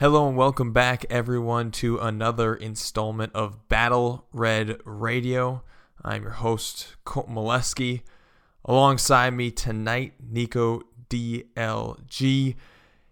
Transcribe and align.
Hello 0.00 0.26
and 0.26 0.34
welcome 0.34 0.72
back, 0.72 1.04
everyone, 1.10 1.70
to 1.72 1.98
another 1.98 2.54
installment 2.54 3.34
of 3.34 3.68
Battle 3.68 4.24
Red 4.32 4.78
Radio. 4.86 5.62
I'm 6.02 6.22
your 6.22 6.30
host, 6.30 6.96
Colt 7.04 7.28
Molesky. 7.28 8.00
Alongside 8.64 9.34
me 9.34 9.50
tonight, 9.50 10.14
Nico 10.18 10.80
DLG. 11.10 12.54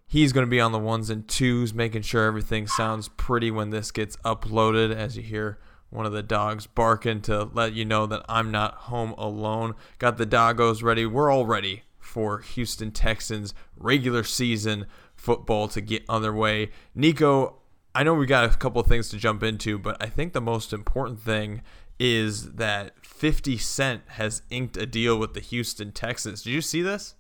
He's 0.07 0.33
going 0.33 0.47
to 0.47 0.51
be 0.51 0.63
on 0.63 0.73
the 0.73 0.79
ones 0.79 1.11
and 1.11 1.29
twos, 1.29 1.75
making 1.75 2.01
sure 2.01 2.25
everything 2.25 2.67
sounds 2.67 3.09
pretty 3.09 3.51
when 3.51 3.69
this 3.69 3.91
gets 3.91 4.17
uploaded. 4.25 4.91
As 4.91 5.15
you 5.15 5.23
hear 5.23 5.59
one 5.91 6.07
of 6.07 6.13
the 6.13 6.23
dogs 6.23 6.67
barking 6.67 7.21
to 7.21 7.51
let 7.53 7.75
you 7.75 7.85
know 7.85 8.07
that 8.07 8.25
I'm 8.31 8.51
not 8.51 8.75
home 8.75 9.15
alone. 9.19 9.75
Got 9.99 10.17
the 10.17 10.25
doggos 10.27 10.83
ready. 10.83 11.05
We're 11.05 11.31
all 11.31 11.45
ready 11.45 11.83
for 11.99 12.39
Houston 12.39 12.93
Texans 12.93 13.53
regular 13.77 14.25
season 14.25 14.87
football 15.19 15.69
to 15.69 15.81
get 15.81 16.05
underway. 16.09 16.71
Nico, 16.95 17.57
I 17.95 18.05
know 18.05 18.15
we 18.15 18.27
got 18.27 18.45
a 18.45 18.57
couple 18.57 18.81
of 18.81 18.87
things 18.87 19.09
to 19.11 19.19
jump 19.19 19.43
into, 19.43 19.79
but 19.79 19.97
I 20.01 20.07
think 20.07 20.33
the 20.33 20.41
most 20.41 20.73
important 20.73 21.21
thing 21.21 21.63
is 21.99 22.55
that 22.55 22.93
50 23.05 23.59
Cent 23.59 24.03
has 24.07 24.43
inked 24.51 24.77
a 24.77 24.87
deal 24.87 25.19
with 25.19 25.35
the 25.35 25.41
Houston 25.41 25.91
Texans. 25.91 26.43
Did 26.43 26.53
you 26.53 26.63
see 26.63 26.81
this? 26.81 27.17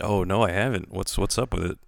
Oh 0.00 0.24
no, 0.24 0.42
I 0.42 0.50
haven't. 0.50 0.92
What's 0.92 1.16
what's 1.16 1.38
up 1.38 1.54
with 1.54 1.64
it? 1.64 1.78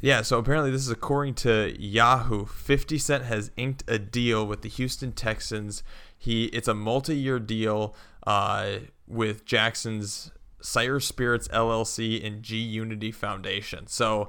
Yeah, 0.00 0.22
so 0.22 0.38
apparently 0.38 0.70
this 0.70 0.82
is 0.82 0.90
according 0.90 1.34
to 1.36 1.74
Yahoo. 1.80 2.44
50 2.44 2.98
Cent 2.98 3.24
has 3.24 3.50
inked 3.56 3.82
a 3.88 3.98
deal 3.98 4.46
with 4.46 4.62
the 4.62 4.68
Houston 4.68 5.12
Texans. 5.12 5.82
He 6.18 6.46
it's 6.46 6.68
a 6.68 6.74
multi-year 6.74 7.38
deal 7.38 7.94
uh, 8.26 8.78
with 9.06 9.46
Jackson's 9.46 10.32
Sire 10.60 11.00
Spirits 11.00 11.48
LLC 11.48 12.24
and 12.26 12.42
G 12.42 12.58
Unity 12.58 13.12
Foundation. 13.12 13.86
So 13.86 14.28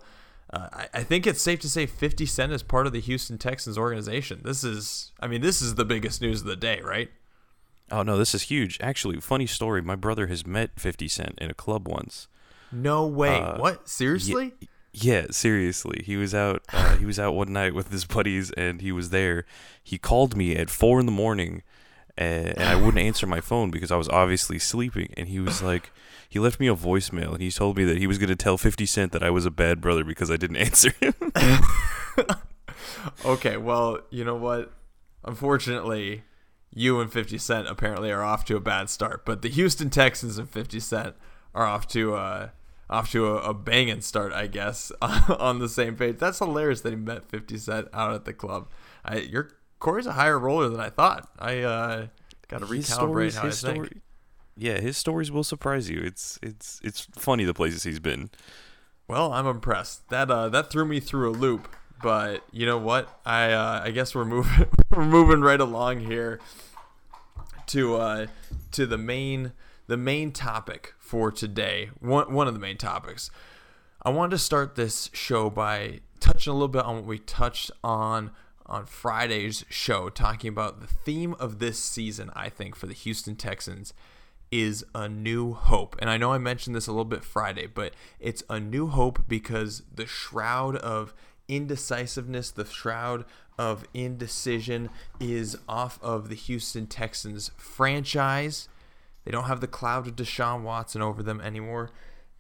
uh, 0.52 0.70
I, 0.72 0.88
I 0.94 1.04
think 1.04 1.28
it's 1.28 1.42
safe 1.42 1.60
to 1.62 1.70
say 1.70 1.86
50 1.86 2.26
Cent 2.26 2.52
is 2.52 2.64
part 2.64 2.88
of 2.88 2.94
the 2.94 3.02
Houston 3.02 3.38
Texans 3.38 3.78
organization. 3.78 4.42
This 4.44 4.64
is, 4.64 5.12
I 5.20 5.28
mean, 5.28 5.42
this 5.42 5.62
is 5.62 5.76
the 5.76 5.86
biggest 5.86 6.22
news 6.22 6.42
of 6.42 6.48
the 6.48 6.56
day, 6.56 6.80
right? 6.82 7.10
Oh 7.92 8.04
no, 8.04 8.18
this 8.18 8.36
is 8.36 8.44
huge. 8.44 8.78
Actually, 8.82 9.20
funny 9.22 9.46
story. 9.46 9.82
My 9.82 9.96
brother 9.96 10.28
has 10.28 10.46
met 10.46 10.72
50 10.78 11.08
Cent 11.08 11.36
in 11.40 11.50
a 11.50 11.54
club 11.54 11.88
once. 11.88 12.28
No 12.72 13.08
way. 13.08 13.40
Uh, 13.40 13.60
what? 13.60 13.88
Seriously? 13.88 14.54
Yeah, 14.60 14.68
yeah, 14.94 15.26
seriously. 15.32 16.02
He 16.06 16.18
was 16.18 16.34
out. 16.34 16.64
Uh, 16.74 16.98
he 16.98 17.06
was 17.06 17.20
out 17.20 17.36
one 17.36 17.54
night 17.54 17.74
with 17.74 17.92
his 17.92 18.06
buddies, 18.06 18.52
and 18.52 18.82
he 18.82 18.92
was 18.92 19.10
there. 19.10 19.46
He 19.84 19.98
called 19.98 20.36
me 20.36 20.56
at 20.56 20.70
four 20.70 21.00
in 21.00 21.06
the 21.06 21.12
morning, 21.12 21.64
and, 22.18 22.48
and 22.48 22.64
I 22.64 22.76
wouldn't 22.76 23.00
answer 23.00 23.28
my 23.28 23.42
phone 23.42 23.72
because 23.72 23.92
I 23.92 23.98
was 23.98 24.10
obviously 24.10 24.60
sleeping. 24.60 25.14
And 25.16 25.28
he 25.28 25.40
was 25.40 25.62
like, 25.62 25.92
he 26.30 26.40
left 26.40 26.60
me 26.60 26.68
a 26.68 26.76
voicemail, 26.76 27.34
and 27.34 27.42
he 27.42 27.52
told 27.52 27.78
me 27.78 27.86
that 27.86 27.98
he 27.98 28.08
was 28.08 28.18
going 28.18 28.30
to 28.30 28.36
tell 28.36 28.58
Fifty 28.58 28.86
Cent 28.86 29.12
that 29.14 29.24
I 29.24 29.30
was 29.30 29.46
a 29.46 29.52
bad 29.52 29.80
brother 29.80 30.04
because 30.04 30.30
I 30.30 30.38
didn't 30.38 30.58
answer 30.68 30.92
him. 31.00 31.14
okay, 33.26 33.58
well, 33.58 34.00
you 34.10 34.24
know 34.26 34.36
what? 34.36 34.74
Unfortunately, 35.24 36.24
you 36.74 37.00
and 37.00 37.12
50 37.12 37.38
Cent 37.38 37.68
apparently 37.68 38.12
are 38.12 38.24
off 38.24 38.46
to 38.46 38.56
a 38.56 38.60
bad 38.60 38.90
start, 38.90 39.26
but 39.26 39.42
the 39.42 39.50
Houston 39.50 39.90
Texans 39.90 40.38
and 40.38 40.50
50 40.50 40.80
Cent 40.80 41.16
are 41.56 41.66
off 41.66 41.88
to 41.90 42.16
a 42.16 42.54
off 42.90 43.12
to 43.12 43.28
a, 43.28 43.50
a 43.50 43.54
banging 43.54 44.00
start, 44.00 44.32
I 44.32 44.48
guess, 44.48 44.92
on 45.02 45.60
the 45.60 45.68
same 45.68 45.96
page. 45.96 46.18
That's 46.20 46.40
hilarious 46.40 46.82
that 46.82 46.92
he 46.92 46.96
met 46.96 47.30
50 47.30 47.58
Cent 47.58 47.88
out 47.94 48.14
at 48.14 48.26
the 48.26 48.34
club. 48.34 48.70
I, 49.04 49.18
your 49.18 49.50
Corey's 49.80 50.06
a 50.06 50.14
higher 50.14 50.40
roller 50.40 50.70
than 50.70 50.80
I 50.80 50.90
thought. 50.90 51.30
I 51.38 51.60
uh, 51.60 52.08
got 52.48 52.60
to 52.60 52.66
recalibrate 52.66 52.86
stories, 52.86 53.36
how 53.36 53.44
I 53.44 53.46
his 53.48 53.62
think. 53.62 54.02
yeah, 54.56 54.80
his 54.80 54.98
stories 54.98 55.32
will 55.32 55.44
surprise 55.44 55.90
you. 55.90 56.02
It's 56.02 56.40
it's 56.42 56.80
it's 56.84 57.02
funny 57.18 57.44
the 57.44 57.54
places 57.54 57.84
he's 57.84 58.00
been. 58.00 58.30
Well, 59.08 59.32
I'm 59.32 59.48
impressed. 59.48 60.10
That 60.10 60.30
uh, 60.30 60.50
that 60.50 60.70
threw 60.70 60.86
me 60.86 61.00
through 61.00 61.30
a 61.30 61.34
loop. 61.34 61.68
But 62.02 62.44
you 62.52 62.66
know 62.66 62.78
what? 62.78 63.20
I 63.26 63.52
uh, 63.52 63.82
I 63.84 63.92
guess 63.92 64.14
we're 64.14 64.26
moving 64.26 64.68
we're 64.92 65.06
moving 65.06 65.42
right 65.42 65.60
along 65.60 66.02
here 66.02 66.40
to 67.68 67.96
uh, 67.96 68.28
to 68.74 68.86
the 68.86 68.98
main 68.98 69.54
the 69.88 69.98
main 69.98 70.32
topic 70.32 70.94
for 71.00 71.32
today. 71.32 71.90
One 72.00 72.34
one 72.34 72.48
of 72.48 72.54
the 72.54 72.60
main 72.60 72.78
topics. 72.78 73.32
I 74.04 74.10
wanted 74.10 74.32
to 74.32 74.38
start 74.38 74.76
this 74.76 75.10
show 75.12 75.50
by 75.50 76.02
touching 76.20 76.52
a 76.52 76.54
little 76.54 76.68
bit 76.68 76.84
on 76.84 76.96
what 76.98 77.06
we 77.06 77.20
touched 77.20 77.72
on 77.84 78.32
on 78.68 78.86
Friday's 78.86 79.66
show, 79.70 80.10
talking 80.10 80.50
about 80.50 80.82
the 80.82 80.88
theme 80.88 81.36
of 81.40 81.60
this 81.60 81.80
season. 81.80 82.32
I 82.36 82.50
think 82.50 82.76
for 82.76 82.88
the 82.88 82.94
Houston 82.94 83.36
Texans 83.36 83.94
is 84.52 84.86
a 84.96 85.10
new 85.10 85.54
hope. 85.54 85.96
And 86.00 86.10
I 86.10 86.18
know 86.18 86.32
I 86.32 86.38
mentioned 86.38 86.76
this 86.76 86.88
a 86.88 86.92
little 86.92 87.06
bit 87.06 87.24
Friday, 87.24 87.68
but 87.68 87.94
it's 88.20 88.44
a 88.50 88.60
new 88.60 88.88
hope 88.88 89.24
because 89.28 89.84
the 89.94 90.06
shroud 90.06 90.78
of 90.78 91.14
indecisiveness, 91.48 92.52
the 92.52 92.66
shroud 92.66 93.26
of 93.58 93.86
indecision 93.94 94.90
is 95.20 95.58
off 95.68 96.00
of 96.02 96.30
the 96.30 96.36
Houston 96.36 96.88
Texans 96.88 97.52
franchise. 97.58 98.70
They 99.26 99.32
don't 99.32 99.46
have 99.46 99.62
the 99.62 99.68
cloud 99.68 100.08
of 100.08 100.16
Deshaun 100.16 100.62
Watson 100.62 101.02
over 101.02 101.24
them 101.24 101.42
anymore. 101.42 101.90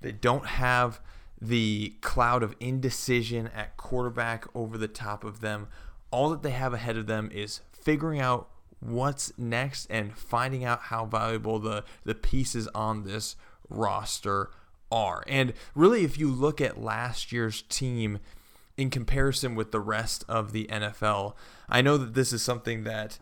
They 0.01 0.11
don't 0.11 0.45
have 0.45 1.01
the 1.41 1.95
cloud 2.01 2.43
of 2.43 2.55
indecision 2.59 3.47
at 3.47 3.77
quarterback 3.77 4.45
over 4.55 4.77
the 4.77 4.87
top 4.87 5.23
of 5.23 5.41
them. 5.41 5.67
All 6.11 6.29
that 6.29 6.43
they 6.43 6.51
have 6.51 6.73
ahead 6.73 6.97
of 6.97 7.07
them 7.07 7.29
is 7.33 7.61
figuring 7.71 8.19
out 8.19 8.49
what's 8.79 9.37
next 9.37 9.87
and 9.87 10.15
finding 10.17 10.63
out 10.63 10.83
how 10.83 11.05
valuable 11.05 11.59
the, 11.59 11.83
the 12.03 12.15
pieces 12.15 12.67
on 12.69 13.03
this 13.03 13.35
roster 13.69 14.49
are. 14.91 15.23
And 15.27 15.53
really, 15.75 16.03
if 16.03 16.17
you 16.17 16.29
look 16.29 16.61
at 16.61 16.81
last 16.81 17.31
year's 17.31 17.63
team 17.63 18.19
in 18.77 18.89
comparison 18.89 19.55
with 19.55 19.71
the 19.71 19.79
rest 19.79 20.23
of 20.29 20.51
the 20.51 20.67
NFL, 20.67 21.33
I 21.67 21.81
know 21.81 21.97
that 21.97 22.13
this 22.13 22.31
is 22.31 22.41
something 22.41 22.83
that 22.83 23.17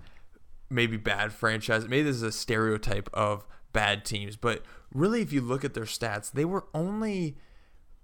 maybe 0.69 0.97
bad 0.97 1.31
franchise, 1.31 1.87
maybe 1.87 2.03
this 2.03 2.17
is 2.17 2.23
a 2.23 2.31
stereotype 2.31 3.09
of 3.13 3.45
bad 3.71 4.05
teams, 4.05 4.35
but 4.35 4.63
really, 4.93 5.21
if 5.21 5.33
you 5.33 5.41
look 5.41 5.63
at 5.65 5.73
their 5.73 5.83
stats, 5.83 6.31
they 6.31 6.45
were 6.45 6.65
only 6.73 7.35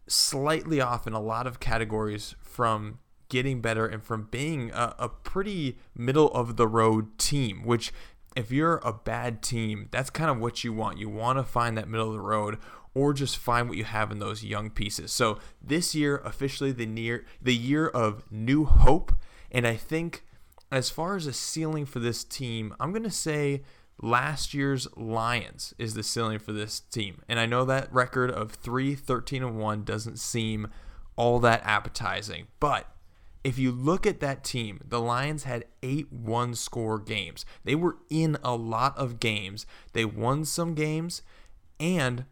slightly 0.08 0.81
off 0.81 1.08
in 1.08 1.13
a 1.13 1.22
lot 1.22 1.48
of 1.48 1.59
categories 1.59 2.36
from 2.42 3.00
getting 3.31 3.62
better 3.62 3.88
and 3.88 4.03
from 4.03 4.28
being 4.30 4.69
a, 4.72 4.94
a 5.00 5.09
pretty 5.09 5.78
middle 5.96 6.28
of 6.34 6.58
the 6.58 6.68
road 6.68 7.18
team, 7.18 7.64
which 7.64 7.94
if 8.36 8.52
you're 8.52 8.81
a 8.84 8.92
bad 8.92 9.42
team, 9.42 9.88
that's 9.90 10.09
kind 10.09 10.30
of 10.30 10.38
what 10.38 10.66
you 10.66 10.74
want. 10.74 10.97
You 10.97 11.08
want 11.08 11.40
to 11.40 11.44
find 11.44 11.78
that 11.78 11.88
middle 11.88 12.09
of 12.09 12.14
the 12.14 12.19
road 12.19 12.58
or 12.94 13.14
just 13.14 13.38
find 13.38 13.69
what 13.69 13.78
you 13.78 13.86
have 13.86 14.12
in 14.12 14.19
those 14.19 14.44
young 14.44 14.69
pieces. 14.69 15.14
So 15.14 15.40
this 15.62 15.96
year 15.96 16.18
officially 16.25 16.74
the 16.74 16.86
near 16.86 17.25
the 17.42 17.56
year 17.56 17.88
of 17.88 18.30
new 18.30 18.66
hope 18.66 19.14
and 19.50 19.66
I 19.66 19.78
think 19.78 20.25
as 20.69 20.90
far 20.90 21.16
as 21.16 21.25
a 21.25 21.34
ceiling 21.34 21.86
for 21.86 22.00
this 22.00 22.25
team, 22.25 22.75
I'm 22.81 22.92
going 22.92 23.03
to 23.03 23.12
say 23.12 23.63
last 24.02 24.53
year's 24.53 24.90
Lions 24.98 25.74
is 25.78 25.94
the 25.94 26.03
ceiling 26.03 26.40
for 26.40 26.52
this 26.52 26.81
team. 26.81 27.22
And 27.30 27.40
I 27.40 27.46
know 27.46 27.63
that 27.63 27.94
record 27.94 28.30
of 28.30 28.52
3 28.52 28.94
13 28.96 29.42
and 29.42 29.58
1 29.58 29.84
doesn't 29.86 30.19
seem 30.19 30.68
all 31.16 31.40
that 31.40 31.62
appetizing, 31.63 32.48
but 32.59 32.88
if 33.44 33.57
you 33.57 33.72
look 33.72 34.06
at 34.06 34.19
that 34.19 34.44
team, 34.44 34.81
the 34.86 35.00
Lions 35.00 35.44
had 35.44 35.66
eight 35.81 36.12
one 36.12 36.54
score 36.54 37.00
games. 37.00 37.45
They 37.63 37.75
were 37.75 37.98
in 38.10 38.38
a 38.44 38.56
lot 38.56 38.98
of 38.98 39.19
games. 39.19 39.66
They 39.94 40.06
won 40.06 40.45
some 40.45 40.75
games, 40.75 41.21
and 41.80 42.25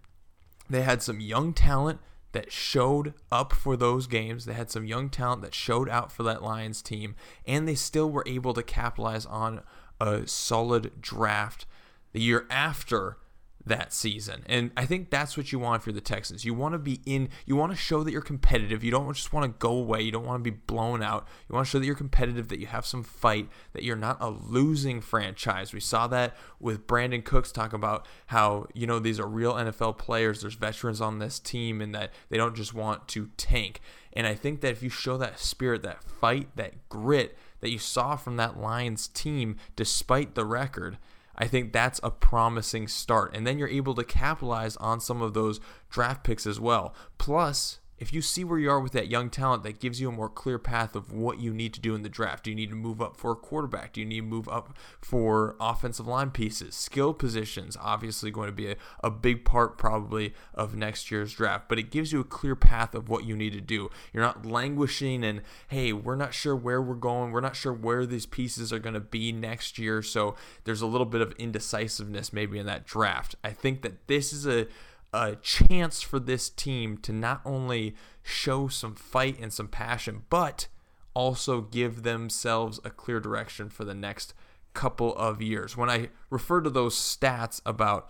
they 0.70 0.82
had 0.84 1.02
some 1.02 1.20
young 1.20 1.54
talent 1.54 2.00
that 2.32 2.52
showed 2.52 3.16
up 3.32 3.54
for 3.54 3.76
those 3.76 4.06
games. 4.06 4.46
They 4.46 4.54
had 4.54 4.70
some 4.70 4.86
young 4.86 5.10
talent 5.10 5.42
that 5.42 5.56
showed 5.56 5.90
out 5.90 6.12
for 6.12 6.22
that 6.24 6.44
Lions 6.44 6.82
team, 6.82 7.16
and 7.46 7.68
they 7.68 7.76
still 7.76 8.10
were 8.10 8.24
able 8.28 8.54
to 8.54 8.62
capitalize 8.62 9.26
on 9.26 9.62
a 10.00 10.28
solid 10.28 11.02
draft 11.02 11.66
the 12.14 12.22
year 12.22 12.46
after 12.50 13.18
that 13.66 13.94
season. 13.94 14.44
And 14.48 14.72
I 14.78 14.86
think 14.86 15.10
that's 15.10 15.38
what 15.38 15.52
you 15.52 15.60
want 15.60 15.84
for 15.84 15.92
the 15.92 16.02
Texans. 16.02 16.46
You 16.46 16.54
want 16.54 16.74
to 16.74 16.80
be 16.80 17.02
in, 17.06 17.30
you 17.46 17.56
want 17.56 17.72
to 17.72 17.78
show 17.78 18.04
that 18.04 18.12
you're 18.12 18.22
competitive. 18.22 18.84
You 18.84 18.92
don't 18.92 19.14
just 19.14 19.34
want 19.34 19.46
to 19.46 19.58
go 19.60 19.72
away. 19.72 20.02
You 20.02 20.12
don't 20.12 20.26
want 20.26 20.44
to 20.44 20.52
be 20.52 20.58
blown 20.66 21.04
out. 21.04 21.28
You 21.48 21.56
want 21.56 21.68
to 21.68 21.72
show 21.72 21.80
that 21.80 21.86
you're 21.86 21.96
competitive, 21.96 22.48
that 22.50 22.60
you 22.60 22.68
have 22.68 22.86
some 22.86 23.04
fight, 23.04 23.50
that 23.74 23.84
you're 23.84 23.96
not 23.96 24.18
a 24.22 24.30
losing 24.30 25.02
franchise. 25.02 25.74
We 25.74 25.80
saw 25.80 26.08
that 26.08 26.36
with 26.60 26.88
Brandin 26.88 27.24
Cooks 27.24 27.52
talk 27.52 27.74
about 27.74 28.08
how, 28.28 28.68
you 28.74 28.88
know, 28.88 29.00
these 29.00 29.20
are 29.20 29.28
real 29.28 29.54
NFL 29.54 29.98
players. 29.98 30.42
There's 30.42 30.56
veterans 30.56 31.02
on 31.02 31.20
this 31.20 31.40
team 31.40 31.82
and 31.82 31.94
that 31.94 32.12
they 32.30 32.38
don't 32.38 32.56
just 32.56 32.74
want 32.74 33.08
to 33.10 33.30
tank. 33.38 33.82
And 34.14 34.26
I 34.26 34.36
think 34.36 34.62
that 34.62 34.72
if 34.72 34.82
you 34.82 34.90
show 34.90 35.18
that 35.18 35.40
spirit, 35.40 35.84
that 35.84 36.04
fight, 36.04 36.50
that 36.56 36.90
grit 36.90 37.38
that 37.62 37.70
you 37.70 37.78
saw 37.78 38.16
from 38.16 38.38
that 38.38 38.60
Lions 38.60 39.08
team, 39.08 39.58
despite 39.76 40.36
the 40.36 40.46
record, 40.46 40.98
I 41.40 41.48
think 41.48 41.72
that's 41.72 42.00
a 42.04 42.12
promising 42.12 42.88
start. 42.88 43.36
And 43.36 43.48
then 43.48 43.58
you're 43.58 43.70
able 43.70 43.96
to 43.96 44.04
capitalize 44.04 44.76
on 44.78 45.00
some 45.00 45.22
of 45.22 45.34
those 45.34 45.60
draft 45.90 46.24
picks 46.24 46.46
as 46.46 46.60
well. 46.60 46.94
Plus, 47.18 47.80
if 48.00 48.14
you 48.14 48.22
see 48.22 48.44
where 48.44 48.58
you 48.58 48.70
are 48.70 48.80
with 48.80 48.94
that 48.94 49.10
young 49.10 49.30
talent, 49.30 49.64
that 49.64 49.80
gives 49.80 50.00
you 50.00 50.08
a 50.08 50.12
more 50.12 50.30
clear 50.30 50.58
path 50.58 50.96
of 50.96 51.12
what 51.12 51.40
you 51.40 51.54
need 51.54 51.74
to 51.74 51.82
do 51.82 51.94
in 51.94 52.02
the 52.02 52.10
draft. 52.10 52.46
Do 52.46 52.50
you 52.50 52.56
need 52.56 52.70
to 52.70 52.76
move 52.76 53.02
up 53.02 53.18
for 53.18 53.32
a 53.32 53.36
quarterback? 53.36 53.94
Do 53.94 54.00
you 54.00 54.06
need 54.06 54.22
to 54.22 54.26
move 54.26 54.48
up 54.48 54.78
for 55.02 55.58
offensive 55.60 56.08
line 56.08 56.32
pieces? 56.32 56.76
Skill 56.76 57.14
positions, 57.14 57.78
obviously, 57.80 58.32
going 58.32 58.48
to 58.48 58.54
be 58.54 58.72
a, 58.72 58.76
a 59.04 59.12
big 59.12 59.44
part 59.44 59.78
probably 59.78 60.34
of 60.54 60.76
next 60.76 61.12
year's 61.12 61.34
draft, 61.34 61.68
but 61.68 61.78
it 61.78 61.92
gives 61.92 62.14
you 62.14 62.22
a 62.22 62.26
clear 62.26 62.56
path 62.56 62.96
of 62.96 63.10
what 63.10 63.26
you 63.26 63.36
need 63.36 63.54
to 63.54 63.62
do. 63.62 63.90
You're 64.14 64.24
not 64.24 64.46
languishing 64.46 65.24
and, 65.24 65.42
hey, 65.68 65.92
we're 65.92 66.16
not 66.16 66.34
sure 66.34 66.56
where 66.56 66.82
we're 66.82 66.96
going. 66.96 67.32
We're 67.32 67.42
not 67.42 67.58
sure 67.58 67.74
where 67.74 68.06
these 68.06 68.26
pieces 68.26 68.72
are 68.72 68.80
going 68.80 68.94
to 68.94 69.00
be 69.02 69.34
next 69.34 69.78
year. 69.78 70.02
So 70.02 70.36
there's 70.64 70.82
a 70.82 70.88
little 70.88 71.06
bit 71.06 71.22
of 71.22 71.34
indecisiveness 71.34 72.32
maybe 72.32 72.60
in 72.60 72.66
that 72.66 72.86
draft. 72.86 73.36
I 73.44 73.52
think 73.52 73.82
that 73.82 74.08
this 74.08 74.32
is 74.32 74.48
a 74.48 74.68
a 75.14 75.36
chance 75.38 76.02
for 76.02 76.20
this 76.20 76.50
team 76.50 76.98
to 76.98 77.12
not 77.12 77.42
only 77.46 77.96
show 78.22 78.68
some 78.68 78.96
fight 78.96 79.38
and 79.40 79.52
some 79.52 79.68
passion, 79.68 80.24
but 80.30 80.68
also 81.14 81.62
give 81.62 82.04
themselves 82.04 82.80
a 82.84 82.90
clear 82.90 83.20
direction 83.20 83.70
for 83.70 83.84
the 83.84 83.96
next 83.96 84.34
couple 84.74 85.16
of 85.16 85.42
years. 85.42 85.76
When 85.76 85.90
I 85.90 86.10
refer 86.30 86.62
to 86.62 86.70
those 86.70 86.96
stats 86.96 87.62
about 87.66 88.10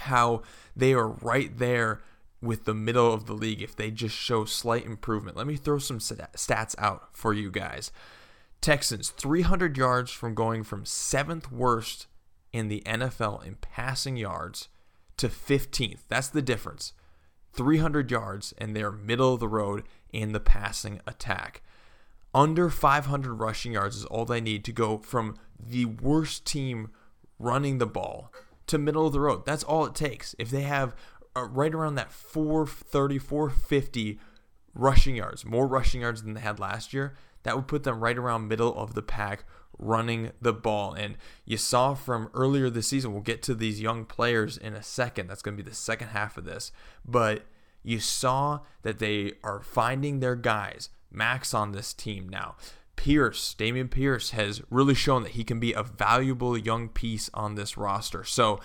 how 0.00 0.42
they 0.74 0.92
are 0.92 1.08
right 1.08 1.56
there 1.56 2.02
with 2.42 2.64
the 2.64 2.74
middle 2.74 3.12
of 3.12 3.26
the 3.26 3.32
league 3.32 3.62
if 3.62 3.74
they 3.74 3.90
just 3.90 4.14
show 4.14 4.44
slight 4.44 4.84
improvement, 4.84 5.36
let 5.36 5.46
me 5.46 5.56
throw 5.56 5.78
some 5.78 5.98
stats 5.98 6.74
out 6.78 7.08
for 7.12 7.32
you 7.32 7.50
guys. 7.50 7.92
Texans 8.60 9.10
300 9.10 9.76
yards 9.76 10.10
from 10.10 10.34
going 10.34 10.64
from 10.64 10.84
seventh 10.84 11.52
worst 11.52 12.06
in 12.52 12.68
the 12.68 12.82
NFL 12.84 13.44
in 13.46 13.54
passing 13.56 14.16
yards 14.16 14.68
to 15.18 15.28
15th. 15.28 16.00
That's 16.08 16.28
the 16.28 16.42
difference. 16.42 16.92
300 17.52 18.10
yards, 18.10 18.52
and 18.58 18.76
they're 18.76 18.92
middle 18.92 19.34
of 19.34 19.40
the 19.40 19.48
road 19.48 19.84
in 20.12 20.32
the 20.32 20.40
passing 20.40 21.00
attack. 21.06 21.62
Under 22.34 22.68
500 22.68 23.34
rushing 23.34 23.72
yards 23.72 23.96
is 23.96 24.04
all 24.04 24.26
they 24.26 24.40
need 24.42 24.64
to 24.66 24.72
go 24.72 24.98
from 24.98 25.38
the 25.58 25.86
worst 25.86 26.44
team 26.44 26.90
running 27.38 27.78
the 27.78 27.86
ball 27.86 28.32
to 28.66 28.78
middle 28.78 29.06
of 29.06 29.12
the 29.12 29.20
road. 29.20 29.46
That's 29.46 29.64
all 29.64 29.86
it 29.86 29.94
takes. 29.94 30.34
If 30.38 30.50
they 30.50 30.62
have 30.62 30.94
uh, 31.34 31.44
right 31.44 31.74
around 31.74 31.94
that 31.94 32.12
430, 32.12 33.18
450 33.18 34.18
rushing 34.74 35.16
yards, 35.16 35.44
more 35.44 35.66
rushing 35.66 36.02
yards 36.02 36.22
than 36.22 36.34
they 36.34 36.40
had 36.40 36.60
last 36.60 36.92
year, 36.92 37.14
that 37.46 37.56
would 37.56 37.68
put 37.68 37.84
them 37.84 38.00
right 38.00 38.18
around 38.18 38.48
middle 38.48 38.74
of 38.76 38.94
the 38.94 39.02
pack 39.02 39.44
running 39.78 40.32
the 40.40 40.52
ball. 40.52 40.94
And 40.94 41.16
you 41.44 41.56
saw 41.56 41.94
from 41.94 42.30
earlier 42.34 42.70
this 42.70 42.88
season, 42.88 43.12
we'll 43.12 43.22
get 43.22 43.42
to 43.44 43.54
these 43.54 43.80
young 43.80 44.04
players 44.04 44.56
in 44.56 44.74
a 44.74 44.82
second. 44.82 45.28
That's 45.28 45.42
going 45.42 45.56
to 45.56 45.62
be 45.62 45.68
the 45.68 45.76
second 45.76 46.08
half 46.08 46.36
of 46.36 46.44
this. 46.44 46.72
But 47.04 47.44
you 47.82 48.00
saw 48.00 48.60
that 48.82 48.98
they 48.98 49.34
are 49.44 49.60
finding 49.60 50.20
their 50.20 50.36
guys. 50.36 50.88
Max 51.10 51.54
on 51.54 51.72
this 51.72 51.92
team 51.94 52.28
now. 52.28 52.56
Pierce, 52.96 53.54
Dameon 53.56 53.90
Pierce 53.90 54.30
has 54.30 54.62
really 54.70 54.94
shown 54.94 55.22
that 55.22 55.32
he 55.32 55.44
can 55.44 55.60
be 55.60 55.72
a 55.72 55.82
valuable 55.82 56.56
young 56.56 56.88
piece 56.88 57.30
on 57.34 57.54
this 57.54 57.76
roster. 57.76 58.24
So 58.24 58.58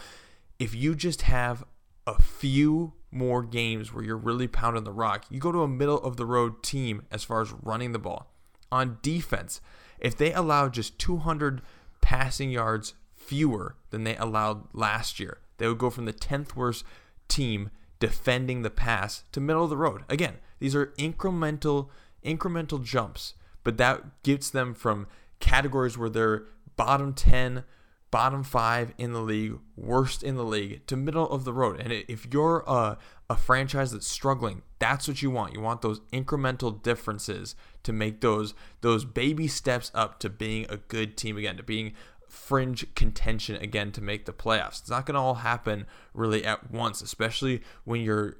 if 0.57 0.74
you 0.74 0.95
just 0.95 1.24
have 1.24 1.63
a 2.07 2.19
few 2.22 2.94
more 3.12 3.44
games 3.44 3.94
where 3.94 4.04
you're 4.04 4.18
really 4.18 4.48
pounding 4.48 4.86
the 4.86 4.92
rock, 4.92 5.25
you 5.30 5.39
go 5.39 5.51
to 5.51 5.62
a 5.62 5.68
middle 5.68 6.00
of 6.00 6.18
the 6.18 6.25
road 6.25 6.63
team 6.63 7.04
as 7.12 7.24
far 7.24 7.42
as 7.42 7.51
running 7.51 7.92
the 7.92 8.00
ball. 8.00 8.31
On 8.71 8.97
defense, 9.01 9.62
if 10.00 10.15
they 10.18 10.33
allow 10.33 10.69
just 10.69 10.97
200 10.97 11.62
passing 12.01 12.51
yards 12.51 12.94
fewer 13.15 13.75
than 13.89 14.03
they 14.03 14.15
allowed 14.15 14.68
last 14.73 15.19
year, 15.19 15.39
they 15.57 15.68
would 15.68 15.77
go 15.77 15.89
from 15.89 16.06
the 16.06 16.13
10th 16.13 16.56
worst 16.56 16.83
team 17.27 17.69
defending 18.00 18.62
the 18.62 18.69
pass 18.69 19.23
to 19.31 19.39
middle 19.39 19.63
of 19.63 19.69
the 19.69 19.77
road. 19.77 20.03
Again, 20.09 20.38
these 20.59 20.75
are 20.75 20.88
incremental 20.97 21.89
incremental 22.23 22.83
jumps, 22.83 23.33
but 23.63 23.77
that 23.77 24.23
gets 24.23 24.50
them 24.50 24.74
from 24.74 25.07
categories 25.39 25.97
where 25.97 26.09
they're 26.09 26.44
bottom 26.75 27.13
10 27.13 27.63
bottom 28.12 28.44
five 28.44 28.94
in 28.98 29.13
the 29.13 29.22
league, 29.22 29.58
worst 29.75 30.22
in 30.22 30.36
the 30.36 30.44
league, 30.44 30.86
to 30.88 30.98
middle 30.98 31.30
of 31.30 31.46
the 31.46 31.54
road. 31.54 31.80
And 31.80 31.92
if 31.92 32.28
you're 32.31 32.63
a, 32.68 32.98
a 33.30 33.38
franchise 33.38 33.92
that's 33.92 34.08
struggling, 34.08 34.62
that's 34.80 35.08
what 35.08 35.22
you 35.22 35.31
want. 35.31 35.54
You 35.54 35.62
want 35.62 35.81
those 35.81 36.02
incremental 36.12 36.84
differences 36.84 37.56
to 37.84 37.94
make 37.94 38.22
those 38.22 38.54
those 38.81 39.06
baby 39.06 39.48
steps 39.48 39.92
up 39.96 40.19
to 40.19 40.30
being 40.30 40.66
a 40.69 40.78
good 40.78 41.18
team 41.18 41.38
again, 41.38 41.58
to 41.58 41.63
being 41.63 41.94
fringe 42.28 42.86
contention 42.96 43.56
again 43.58 43.92
to 43.94 44.02
make 44.02 44.25
the 44.25 44.34
playoffs. 44.34 44.81
It's 44.81 44.90
not 44.90 45.06
going 45.06 45.16
to 45.16 45.22
all 45.22 45.36
happen 45.36 45.86
really 46.13 46.46
at 46.46 46.72
once, 46.72 47.02
especially 47.02 47.62
when 47.84 48.02
you're 48.02 48.38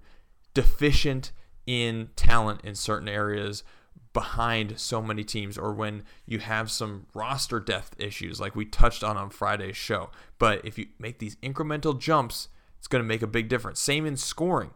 deficient 0.54 1.32
in 1.66 2.10
talent 2.16 2.62
in 2.64 2.76
certain 2.76 3.08
areas 3.08 3.64
behind 4.14 4.80
so 4.80 5.02
many 5.02 5.24
teams 5.24 5.58
or 5.58 5.74
when 5.74 6.04
you 6.26 6.40
have 6.40 6.70
some 6.70 7.06
roster 7.14 7.60
depth 7.60 7.96
issues 7.98 8.40
like 8.40 8.56
we 8.56 8.66
touched 8.66 9.04
on 9.04 9.18
on 9.18 9.30
Friday's 9.30 9.78
show. 9.78 10.10
But 10.38 10.66
if 10.66 10.78
you 10.78 10.88
make 11.00 11.20
these 11.20 11.38
incremental 11.38 11.98
jumps, 11.98 12.50
it's 12.78 12.88
going 12.88 13.04
to 13.04 13.08
make 13.08 13.22
a 13.22 13.28
big 13.28 13.48
difference. 13.48 13.80
Same 13.80 14.06
in 14.06 14.18
scoring. 14.18 14.72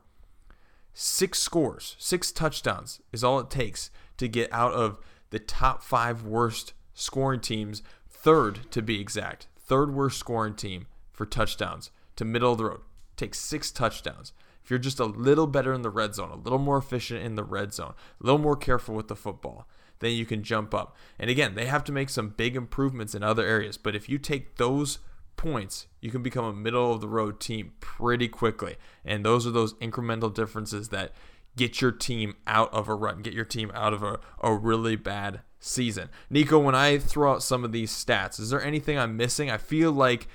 Six 0.94 1.40
scores, 1.40 1.96
six 2.00 2.32
touchdowns 2.32 3.02
is 3.12 3.24
all 3.24 3.40
it 3.40 3.50
takes 3.50 3.90
to 4.18 4.30
get 4.30 4.52
out 4.54 4.74
of 4.74 5.00
the 5.30 5.40
top 5.40 5.84
five 5.84 6.24
worst 6.24 6.74
scoring 6.94 7.42
teams, 7.42 7.84
third 8.08 8.72
to 8.72 8.82
be 8.82 9.02
exact, 9.02 9.48
third 9.60 9.94
worst 9.94 10.18
scoring 10.18 10.56
team 10.56 10.88
for 11.12 11.26
touchdowns 11.26 11.92
to 12.16 12.24
middle 12.24 12.54
of 12.54 12.58
the 12.58 12.66
road. 12.66 12.82
Takes 13.18 13.40
six 13.40 13.72
touchdowns 13.72 14.32
if 14.66 14.72
you're 14.72 14.80
just 14.80 15.00
a 15.00 15.06
little 15.06 15.46
better 15.46 15.74
in 15.74 15.84
the 15.84 15.92
red 15.92 16.16
zone, 16.16 16.32
a 16.32 16.36
little 16.36 16.58
more 16.58 16.78
efficient 16.78 17.24
in 17.24 17.36
the 17.36 17.44
red 17.44 17.72
zone, 17.72 17.94
a 18.20 18.26
little 18.26 18.40
more 18.40 18.56
careful 18.56 18.96
with 18.96 19.10
the 19.10 19.16
football, 19.16 19.70
then 20.00 20.14
you 20.14 20.26
can 20.26 20.42
jump 20.42 20.74
up. 20.74 20.98
And 21.20 21.30
again, 21.30 21.54
they 21.54 21.68
have 21.68 21.84
to 21.84 21.92
make 21.92 22.10
some 22.10 22.30
big 22.30 22.56
improvements 22.56 23.14
in 23.14 23.22
other 23.22 23.46
areas. 23.46 23.78
But 23.78 23.96
if 23.96 24.10
you 24.10 24.18
take 24.18 24.56
those 24.56 24.98
points, 25.38 25.86
you 26.02 26.10
can 26.10 26.24
become 26.24 26.46
a 26.46 26.52
middle 26.52 26.92
of 26.92 27.00
the 27.00 27.08
road 27.08 27.40
team 27.40 27.74
pretty 27.80 28.28
quickly. 28.28 28.78
And 29.06 29.24
those 29.24 29.46
are 29.46 29.52
those 29.52 29.76
incremental 29.76 30.34
differences 30.34 30.90
that 30.90 31.12
get 31.56 31.80
your 31.80 31.92
team 31.92 32.36
out 32.48 32.74
of 32.74 32.90
a 32.90 32.96
run, 32.96 33.22
get 33.22 33.34
your 33.34 33.46
team 33.46 33.72
out 33.76 33.94
of 33.94 34.02
a, 34.02 34.20
a 34.42 34.52
really 34.52 34.96
bad 34.96 35.42
season. 35.60 36.10
Nico, 36.32 36.58
when 36.58 36.74
I 36.74 36.98
throw 36.98 37.34
out 37.34 37.44
some 37.44 37.64
of 37.64 37.72
these 37.72 37.92
stats, 37.92 38.40
is 38.40 38.50
there 38.50 38.64
anything 38.64 38.98
I'm 38.98 39.16
missing? 39.16 39.52
I 39.52 39.58
feel 39.58 39.92
like 39.92 40.28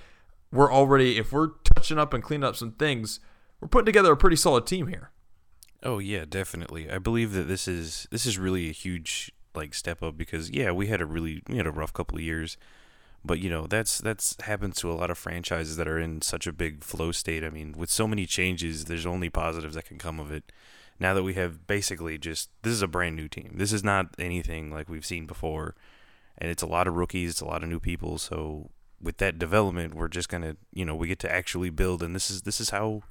we're 0.52 0.72
already, 0.72 1.18
if 1.18 1.32
we're 1.32 1.50
touching 1.74 1.98
up 1.98 2.14
and 2.14 2.22
cleaning 2.22 2.44
up 2.44 2.54
some 2.54 2.72
things, 2.72 3.18
we're 3.60 3.68
putting 3.68 3.86
together 3.86 4.12
a 4.12 4.16
pretty 4.16 4.36
solid 4.36 4.66
team 4.66 4.86
here. 4.86 5.10
Oh 5.82 5.98
yeah, 5.98 6.24
definitely. 6.28 6.90
I 6.90 6.98
believe 6.98 7.32
that 7.32 7.48
this 7.48 7.66
is 7.66 8.06
this 8.10 8.26
is 8.26 8.38
really 8.38 8.68
a 8.68 8.72
huge 8.72 9.32
like 9.54 9.74
step 9.74 10.02
up 10.02 10.16
because 10.16 10.50
yeah, 10.50 10.70
we 10.70 10.86
had 10.88 11.00
a 11.00 11.06
really 11.06 11.42
we 11.48 11.56
had 11.56 11.66
a 11.66 11.72
rough 11.72 11.92
couple 11.92 12.18
of 12.18 12.24
years, 12.24 12.56
but 13.24 13.38
you 13.40 13.48
know 13.48 13.66
that's 13.66 13.98
that's 13.98 14.36
happens 14.42 14.76
to 14.80 14.90
a 14.90 14.94
lot 14.94 15.10
of 15.10 15.18
franchises 15.18 15.76
that 15.76 15.88
are 15.88 15.98
in 15.98 16.22
such 16.22 16.46
a 16.46 16.52
big 16.52 16.84
flow 16.84 17.12
state. 17.12 17.44
I 17.44 17.50
mean, 17.50 17.74
with 17.76 17.90
so 17.90 18.06
many 18.06 18.26
changes, 18.26 18.86
there's 18.86 19.06
only 19.06 19.30
positives 19.30 19.74
that 19.74 19.86
can 19.86 19.98
come 19.98 20.20
of 20.20 20.30
it. 20.30 20.52
Now 20.98 21.14
that 21.14 21.22
we 21.22 21.32
have 21.34 21.66
basically 21.66 22.18
just 22.18 22.50
this 22.62 22.74
is 22.74 22.82
a 22.82 22.88
brand 22.88 23.16
new 23.16 23.28
team. 23.28 23.54
This 23.56 23.72
is 23.72 23.82
not 23.82 24.14
anything 24.18 24.70
like 24.70 24.88
we've 24.88 25.06
seen 25.06 25.26
before, 25.26 25.74
and 26.36 26.50
it's 26.50 26.62
a 26.62 26.66
lot 26.66 26.86
of 26.86 26.96
rookies, 26.96 27.30
it's 27.30 27.40
a 27.40 27.46
lot 27.46 27.62
of 27.62 27.70
new 27.70 27.80
people. 27.80 28.18
So 28.18 28.70
with 29.00 29.16
that 29.16 29.38
development, 29.38 29.94
we're 29.94 30.08
just 30.08 30.28
gonna 30.28 30.56
you 30.74 30.84
know 30.84 30.94
we 30.94 31.08
get 31.08 31.18
to 31.20 31.32
actually 31.32 31.70
build, 31.70 32.02
and 32.02 32.14
this 32.14 32.30
is 32.30 32.42
this 32.42 32.60
is 32.60 32.68
how 32.68 33.02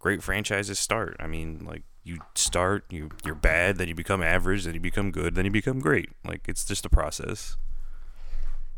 great 0.00 0.22
franchises 0.22 0.80
start. 0.80 1.16
I 1.20 1.28
mean, 1.28 1.64
like 1.64 1.84
you 2.02 2.18
start, 2.34 2.84
you 2.90 3.10
you're 3.24 3.36
bad, 3.36 3.76
then 3.76 3.86
you 3.86 3.94
become 3.94 4.22
average, 4.22 4.64
then 4.64 4.74
you 4.74 4.80
become 4.80 5.12
good, 5.12 5.36
then 5.36 5.44
you 5.44 5.50
become 5.52 5.78
great. 5.78 6.10
Like 6.26 6.48
it's 6.48 6.64
just 6.64 6.84
a 6.84 6.88
process. 6.88 7.56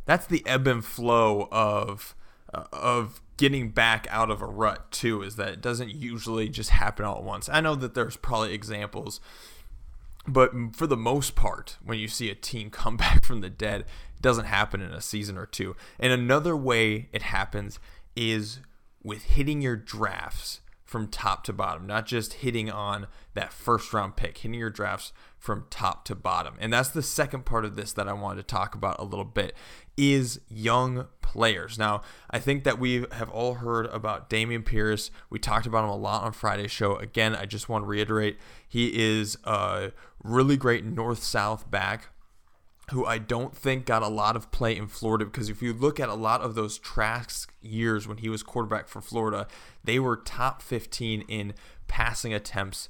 That's 0.05 0.27
the 0.27 0.43
ebb 0.47 0.67
and 0.67 0.85
flow 0.85 1.49
of 1.51 2.15
uh, 2.53 2.65
of 2.73 3.23
getting 3.39 3.71
back 3.71 4.07
out 4.11 4.31
of 4.31 4.43
a 4.43 4.47
rut 4.47 4.91
too. 4.91 5.23
Is 5.23 5.37
that 5.37 5.49
it 5.49 5.61
doesn't 5.63 5.95
usually 5.95 6.51
just 6.51 6.71
happen 6.71 7.07
all 7.07 7.17
at 7.17 7.25
once. 7.25 7.49
I 7.49 7.61
know 7.61 7.77
that 7.77 7.95
there's 7.95 8.17
probably 8.17 8.53
examples, 8.53 9.21
but 10.27 10.53
for 10.75 10.87
the 10.87 10.97
most 10.97 11.37
part, 11.37 11.79
when 11.83 11.99
you 11.99 12.09
see 12.09 12.29
a 12.31 12.35
team 12.35 12.69
come 12.71 12.97
back 12.97 13.25
from 13.25 13.41
the 13.41 13.51
dead, 13.51 13.83
it 13.83 14.23
doesn't 14.23 14.47
happen 14.47 14.83
in 14.83 14.93
a 14.93 15.01
season 15.01 15.39
or 15.39 15.47
two. 15.47 15.77
And 16.01 16.13
another 16.13 16.57
way 16.57 17.09
it 17.13 17.23
happens 17.23 17.79
is 18.17 18.59
with 19.05 19.23
hitting 19.23 19.63
your 19.63 19.77
drafts 19.77 20.61
from 20.93 21.09
top 21.09 21.43
to 21.43 21.55
bottom, 21.55 21.87
not 21.87 22.05
just 22.05 22.35
hitting 22.35 22.71
on 22.71 23.07
that 23.33 23.51
first 23.51 23.95
round 23.95 24.15
pick, 24.15 24.37
hitting 24.37 24.61
your 24.61 24.69
drafts 24.69 25.15
from 25.39 25.65
top 25.71 26.05
to 26.05 26.15
bottom. 26.15 26.55
And 26.61 26.71
that's 26.71 26.91
the 26.91 27.03
second 27.03 27.47
part 27.47 27.65
of 27.65 27.77
this 27.77 27.95
that 27.95 28.07
I 28.07 28.13
wanted 28.13 28.47
to 28.47 28.55
talk 28.55 28.75
about 28.75 29.01
a 29.01 29.05
little 29.05 29.25
bit 29.25 29.57
is 29.97 30.39
young 30.51 31.09
players. 31.23 31.79
Now, 31.79 32.03
I 32.31 32.39
think 32.39 32.65
that 32.65 32.79
we 32.79 33.07
have 33.13 33.31
all 33.31 33.55
heard 33.55 33.87
about 33.87 34.29
Dameon 34.29 34.67
Pierce. 34.67 35.11
We 35.31 35.39
talked 35.39 35.65
about 35.65 35.85
him 35.85 35.91
a 35.91 35.97
lot 35.97 36.25
on 36.25 36.33
Friday's 36.33 36.71
show. 36.71 36.97
Again, 36.97 37.35
I 37.35 37.47
just 37.47 37.71
want 37.71 37.85
to 37.85 37.89
reiterate 37.89 38.37
he 38.69 38.93
is 38.95 39.39
a 39.45 39.93
really 40.23 40.59
great 40.59 40.85
north 40.85 41.23
south 41.23 41.71
back 41.71 42.11
who 42.91 43.07
I 43.07 43.19
don't 43.19 43.57
think 43.57 43.87
got 43.87 44.03
a 44.03 44.09
lot 44.09 44.37
of 44.37 44.51
play 44.51 44.77
in 44.77 44.87
Florida 44.87 45.25
because 45.25 45.49
if 45.49 45.63
you 45.63 45.73
look 45.73 46.01
at 46.01 46.09
a 46.09 46.15
lot 46.15 46.41
of 46.41 46.55
those 46.55 46.79
Trask 46.79 47.53
years 47.63 48.09
when 48.09 48.19
he 48.19 48.29
was 48.29 48.43
quarterback 48.43 48.89
for 48.89 49.01
Florida, 49.01 49.47
they 49.85 49.99
were 49.99 50.17
top 50.17 50.61
15 50.63 51.23
in 51.23 51.55
passing 51.87 52.35
attempts 52.35 52.89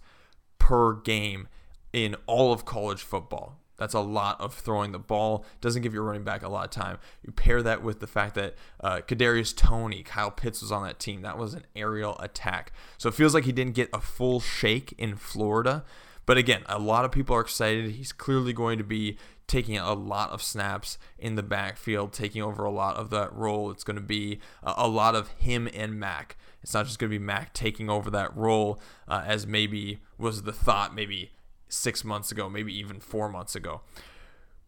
per 0.59 0.95
game 0.95 1.49
in 1.93 2.17
all 2.27 2.53
of 2.53 2.65
college 2.65 3.03
football. 3.03 3.59
That's 3.77 3.95
a 3.95 4.01
lot 4.01 4.41
of 4.41 4.55
throwing 4.55 4.93
the 4.93 4.99
ball. 4.99 5.45
Doesn't 5.61 5.83
give 5.83 5.93
your 5.93 6.05
running 6.05 6.23
back 6.23 6.43
a 6.43 6.49
lot 6.49 6.65
of 6.65 6.71
time. 6.71 6.99
You 7.23 7.33
pair 7.33 7.63
that 7.63 7.83
with 7.83 8.01
the 8.01 8.07
fact 8.07 8.37
that 8.37 8.55
uh, 8.81 9.01
Kadarius 9.01 9.57
Toney, 9.57 10.05
Kyle 10.05 10.31
Pitts 10.31 10.63
was 10.63 10.71
on 10.71 10.85
that 10.85 11.01
team. 11.01 11.23
That 11.23 11.37
was 11.37 11.55
an 11.55 11.65
aerial 11.75 12.17
attack. 12.21 12.73
So 12.97 13.09
it 13.09 13.15
feels 13.15 13.35
like 13.35 13.45
he 13.45 13.51
didn't 13.51 13.75
get 13.75 13.89
a 13.93 14.01
full 14.01 14.39
shake 14.39 14.95
in 14.99 15.17
Florida. 15.17 15.85
But 16.27 16.39
again, 16.39 16.63
a 16.67 16.79
lot 16.79 17.05
of 17.05 17.11
people 17.11 17.35
are 17.35 17.41
excited. 17.41 17.91
He's 17.91 18.13
clearly 18.13 18.53
going 18.53 18.79
to 18.79 18.85
be 18.85 19.19
taking 19.47 19.77
a 19.77 19.93
lot 19.93 20.31
of 20.31 20.43
snaps 20.43 20.99
in 21.19 21.35
the 21.35 21.43
backfield, 21.43 22.13
taking 22.13 22.43
over 22.43 22.65
a 22.65 22.71
lot 22.71 22.97
of 22.97 23.11
that 23.11 23.33
role. 23.35 23.71
It's 23.71 23.85
going 23.85 23.97
to 23.97 24.03
be 24.03 24.41
a 24.63 24.89
lot 24.89 25.15
of 25.15 25.29
him 25.29 25.69
and 25.75 25.99
Mack. 25.99 26.37
It's 26.63 26.75
not 26.75 26.87
just 26.87 26.99
going 26.99 27.11
to 27.11 27.19
be 27.19 27.25
Mack 27.25 27.53
taking 27.53 27.91
over 27.91 28.11
that 28.11 28.37
role 28.37 28.81
uh, 29.09 29.23
as 29.27 29.47
maybe 29.47 30.01
was 30.19 30.43
the 30.43 30.53
thought 30.53 30.95
maybe 30.95 31.33
six 31.69 32.05
months 32.05 32.31
ago, 32.31 32.49
maybe 32.49 32.77
even 32.77 33.01
four 33.01 33.29
months 33.29 33.55
ago. 33.55 33.83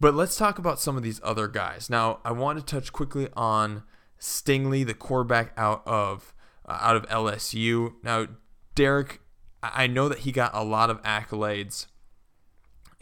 But 0.00 0.14
let's 0.14 0.36
talk 0.36 0.58
about 0.58 0.80
some 0.80 0.96
of 0.96 1.02
these 1.02 1.20
other 1.22 1.48
guys. 1.48 1.88
Now, 1.88 2.20
I 2.24 2.32
want 2.32 2.58
to 2.58 2.64
touch 2.64 2.92
quickly 2.92 3.28
on 3.34 3.84
Stingley, 4.20 4.84
the 4.84 4.94
quarterback 4.94 5.52
out 5.56 5.82
of 5.86 6.34
uh, 6.66 6.78
out 6.80 6.96
of 6.96 7.06
LSU. 7.08 7.94
Now, 8.02 8.26
Derek, 8.74 9.20
I 9.62 9.86
know 9.86 10.08
that 10.08 10.20
he 10.20 10.32
got 10.32 10.50
a 10.54 10.64
lot 10.64 10.90
of 10.90 11.00
accolades 11.02 11.86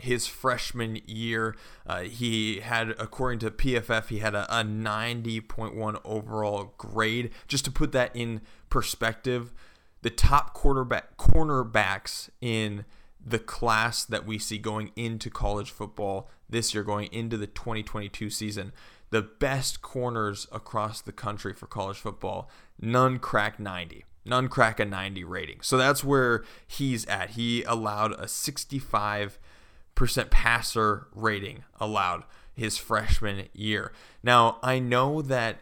his 0.02 0.26
freshman 0.26 1.00
year. 1.06 1.56
Uh, 1.86 2.00
he 2.02 2.60
had, 2.60 2.90
according 2.98 3.38
to 3.40 3.50
PFF, 3.50 4.08
he 4.08 4.18
had 4.18 4.34
a, 4.34 4.44
a 4.60 4.62
90.1 4.62 6.00
overall 6.04 6.74
grade. 6.76 7.30
Just 7.46 7.64
to 7.64 7.70
put 7.70 7.92
that 7.92 8.14
in 8.14 8.40
perspective, 8.68 9.52
the 10.02 10.10
top 10.10 10.54
quarterback 10.54 11.16
cornerbacks 11.16 12.28
in 12.40 12.84
the 13.24 13.38
class 13.38 14.04
that 14.04 14.26
we 14.26 14.38
see 14.38 14.58
going 14.58 14.90
into 14.96 15.30
college 15.30 15.70
football 15.70 16.28
this 16.48 16.74
year, 16.74 16.82
going 16.82 17.08
into 17.12 17.36
the 17.36 17.46
2022 17.46 18.28
season, 18.28 18.72
the 19.10 19.22
best 19.22 19.82
corners 19.82 20.48
across 20.50 21.00
the 21.00 21.12
country 21.12 21.52
for 21.52 21.66
college 21.66 21.98
football, 21.98 22.50
none 22.80 23.18
crack 23.18 23.60
90. 23.60 24.04
None 24.24 24.48
crack 24.48 24.78
a 24.80 24.84
90 24.84 25.24
rating. 25.24 25.60
So 25.62 25.76
that's 25.76 26.04
where 26.04 26.44
he's 26.66 27.04
at. 27.06 27.30
He 27.30 27.62
allowed 27.64 28.12
a 28.12 28.28
65 28.28 29.38
percent 30.02 30.30
passer 30.30 31.06
rating 31.14 31.62
allowed 31.78 32.24
his 32.52 32.76
freshman 32.76 33.46
year. 33.52 33.92
Now, 34.20 34.58
I 34.60 34.80
know 34.80 35.22
that 35.22 35.58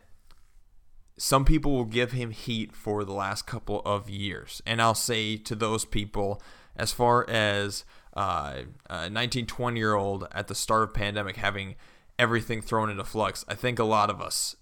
some 1.18 1.44
people 1.44 1.73
will 1.73 1.85
give 1.85 2.12
him 2.12 2.30
heat 2.30 2.75
for 2.75 3.04
the 3.04 3.12
last 3.12 3.47
couple 3.47 3.82
of 3.85 4.09
years. 4.09 4.62
And 4.64 4.80
I'll 4.80 4.94
say 4.94 5.37
to 5.37 5.54
those 5.54 5.85
people, 5.85 6.40
as 6.75 6.90
far 6.90 7.28
as 7.28 7.85
uh, 8.14 8.62
a 8.88 9.11
19, 9.11 9.44
20 9.44 9.78
year 9.78 9.92
old 9.92 10.26
at 10.32 10.49
the 10.49 10.54
start 10.54 10.85
of 10.85 10.94
pandemic 10.94 11.37
having 11.37 11.75
everything 12.18 12.62
thrown 12.62 12.88
into 12.88 13.04
flux, 13.04 13.44
I 13.47 13.54
think 13.54 13.78
a 13.78 13.85
lot 13.85 14.09
of 14.09 14.23
us 14.23 14.56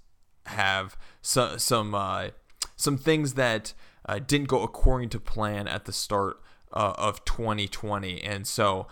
have 0.46 0.96
so, 1.22 1.56
some 1.56 1.94
uh, 1.94 2.30
some 2.74 2.98
things 2.98 3.34
that 3.34 3.74
uh, 4.06 4.18
didn't 4.18 4.48
go 4.48 4.64
according 4.64 5.10
to 5.10 5.20
plan 5.20 5.68
at 5.68 5.84
the 5.84 5.92
start 5.92 6.40
uh, 6.72 6.94
of 6.98 7.24
2020. 7.24 8.20
And 8.24 8.44
so 8.44 8.88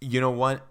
you 0.00 0.20
know 0.20 0.30
what? 0.30 0.66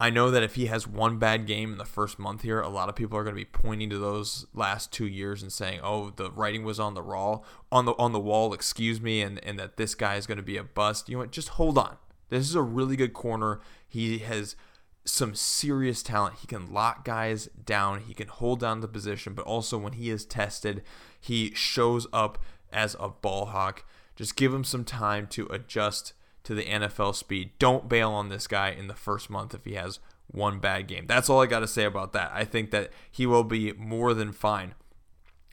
I 0.00 0.10
know 0.10 0.30
that 0.30 0.42
if 0.42 0.56
he 0.56 0.66
has 0.66 0.86
one 0.88 1.18
bad 1.18 1.46
game 1.46 1.72
in 1.72 1.78
the 1.78 1.84
first 1.84 2.18
month 2.18 2.42
here, 2.42 2.60
a 2.60 2.68
lot 2.68 2.88
of 2.88 2.96
people 2.96 3.16
are 3.16 3.22
going 3.22 3.34
to 3.34 3.40
be 3.40 3.44
pointing 3.44 3.90
to 3.90 3.98
those 3.98 4.44
last 4.52 4.92
two 4.92 5.06
years 5.06 5.40
and 5.40 5.52
saying, 5.52 5.80
"Oh, 5.82 6.10
the 6.10 6.30
writing 6.32 6.64
was 6.64 6.80
on 6.80 6.94
the 6.94 7.02
raw 7.02 7.40
on 7.70 7.84
the 7.84 7.92
on 7.92 8.12
the 8.12 8.20
wall." 8.20 8.52
Excuse 8.52 9.00
me, 9.00 9.22
and 9.22 9.42
and 9.44 9.58
that 9.58 9.76
this 9.76 9.94
guy 9.94 10.16
is 10.16 10.26
going 10.26 10.36
to 10.36 10.42
be 10.42 10.56
a 10.56 10.64
bust. 10.64 11.08
You 11.08 11.14
know 11.14 11.20
what? 11.20 11.30
Just 11.30 11.50
hold 11.50 11.78
on. 11.78 11.96
This 12.28 12.48
is 12.48 12.54
a 12.56 12.62
really 12.62 12.96
good 12.96 13.12
corner. 13.12 13.60
He 13.86 14.18
has 14.18 14.56
some 15.04 15.34
serious 15.34 16.02
talent. 16.02 16.36
He 16.40 16.46
can 16.46 16.72
lock 16.72 17.04
guys 17.04 17.46
down. 17.46 18.00
He 18.00 18.14
can 18.14 18.28
hold 18.28 18.60
down 18.60 18.80
the 18.80 18.88
position, 18.88 19.34
but 19.34 19.44
also 19.44 19.78
when 19.78 19.92
he 19.92 20.10
is 20.10 20.24
tested, 20.24 20.82
he 21.20 21.52
shows 21.54 22.06
up 22.12 22.38
as 22.72 22.96
a 22.98 23.08
ball 23.08 23.46
hawk. 23.46 23.84
Just 24.16 24.36
give 24.36 24.52
him 24.52 24.64
some 24.64 24.84
time 24.84 25.26
to 25.28 25.46
adjust 25.46 26.14
to 26.44 26.54
the 26.54 26.64
NFL 26.64 27.14
speed. 27.14 27.50
Don't 27.58 27.88
bail 27.88 28.10
on 28.10 28.28
this 28.28 28.46
guy 28.46 28.70
in 28.70 28.86
the 28.86 28.94
first 28.94 29.28
month 29.28 29.54
if 29.54 29.64
he 29.64 29.74
has 29.74 29.98
one 30.28 30.58
bad 30.58 30.86
game. 30.86 31.06
That's 31.06 31.28
all 31.28 31.42
I 31.42 31.46
got 31.46 31.60
to 31.60 31.68
say 31.68 31.84
about 31.84 32.12
that. 32.12 32.30
I 32.34 32.44
think 32.44 32.70
that 32.70 32.90
he 33.10 33.26
will 33.26 33.44
be 33.44 33.72
more 33.72 34.14
than 34.14 34.32
fine. 34.32 34.74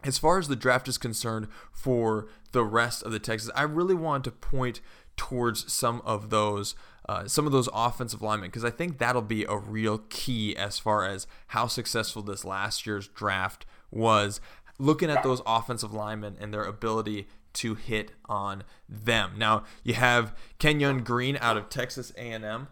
As 0.03 0.17
far 0.17 0.39
as 0.39 0.47
the 0.47 0.55
draft 0.55 0.87
is 0.87 0.97
concerned 0.97 1.47
for 1.71 2.27
the 2.51 2.63
rest 2.63 3.03
of 3.03 3.11
the 3.11 3.19
Texans, 3.19 3.51
I 3.55 3.63
really 3.63 3.93
wanted 3.93 4.23
to 4.25 4.31
point 4.31 4.81
towards 5.15 5.71
some 5.71 6.01
of 6.05 6.29
those 6.29 6.75
uh, 7.09 7.27
some 7.27 7.45
of 7.45 7.51
those 7.51 7.67
offensive 7.73 8.21
linemen 8.21 8.49
because 8.49 8.63
I 8.63 8.69
think 8.69 8.97
that'll 8.97 9.21
be 9.23 9.43
a 9.43 9.57
real 9.57 9.99
key 10.09 10.55
as 10.55 10.79
far 10.79 11.03
as 11.03 11.27
how 11.47 11.67
successful 11.67 12.21
this 12.21 12.45
last 12.45 12.85
year's 12.85 13.07
draft 13.07 13.65
was. 13.89 14.39
Looking 14.77 15.09
at 15.09 15.21
those 15.21 15.41
offensive 15.45 15.93
linemen 15.93 16.37
and 16.39 16.53
their 16.53 16.63
ability 16.63 17.27
to 17.53 17.75
hit 17.75 18.11
on 18.25 18.63
them. 18.87 19.33
Now 19.37 19.63
you 19.83 19.93
have 19.93 20.35
Kenyon 20.59 21.03
Green 21.03 21.37
out 21.41 21.57
of 21.57 21.69
Texas 21.69 22.11
A&M, 22.17 22.67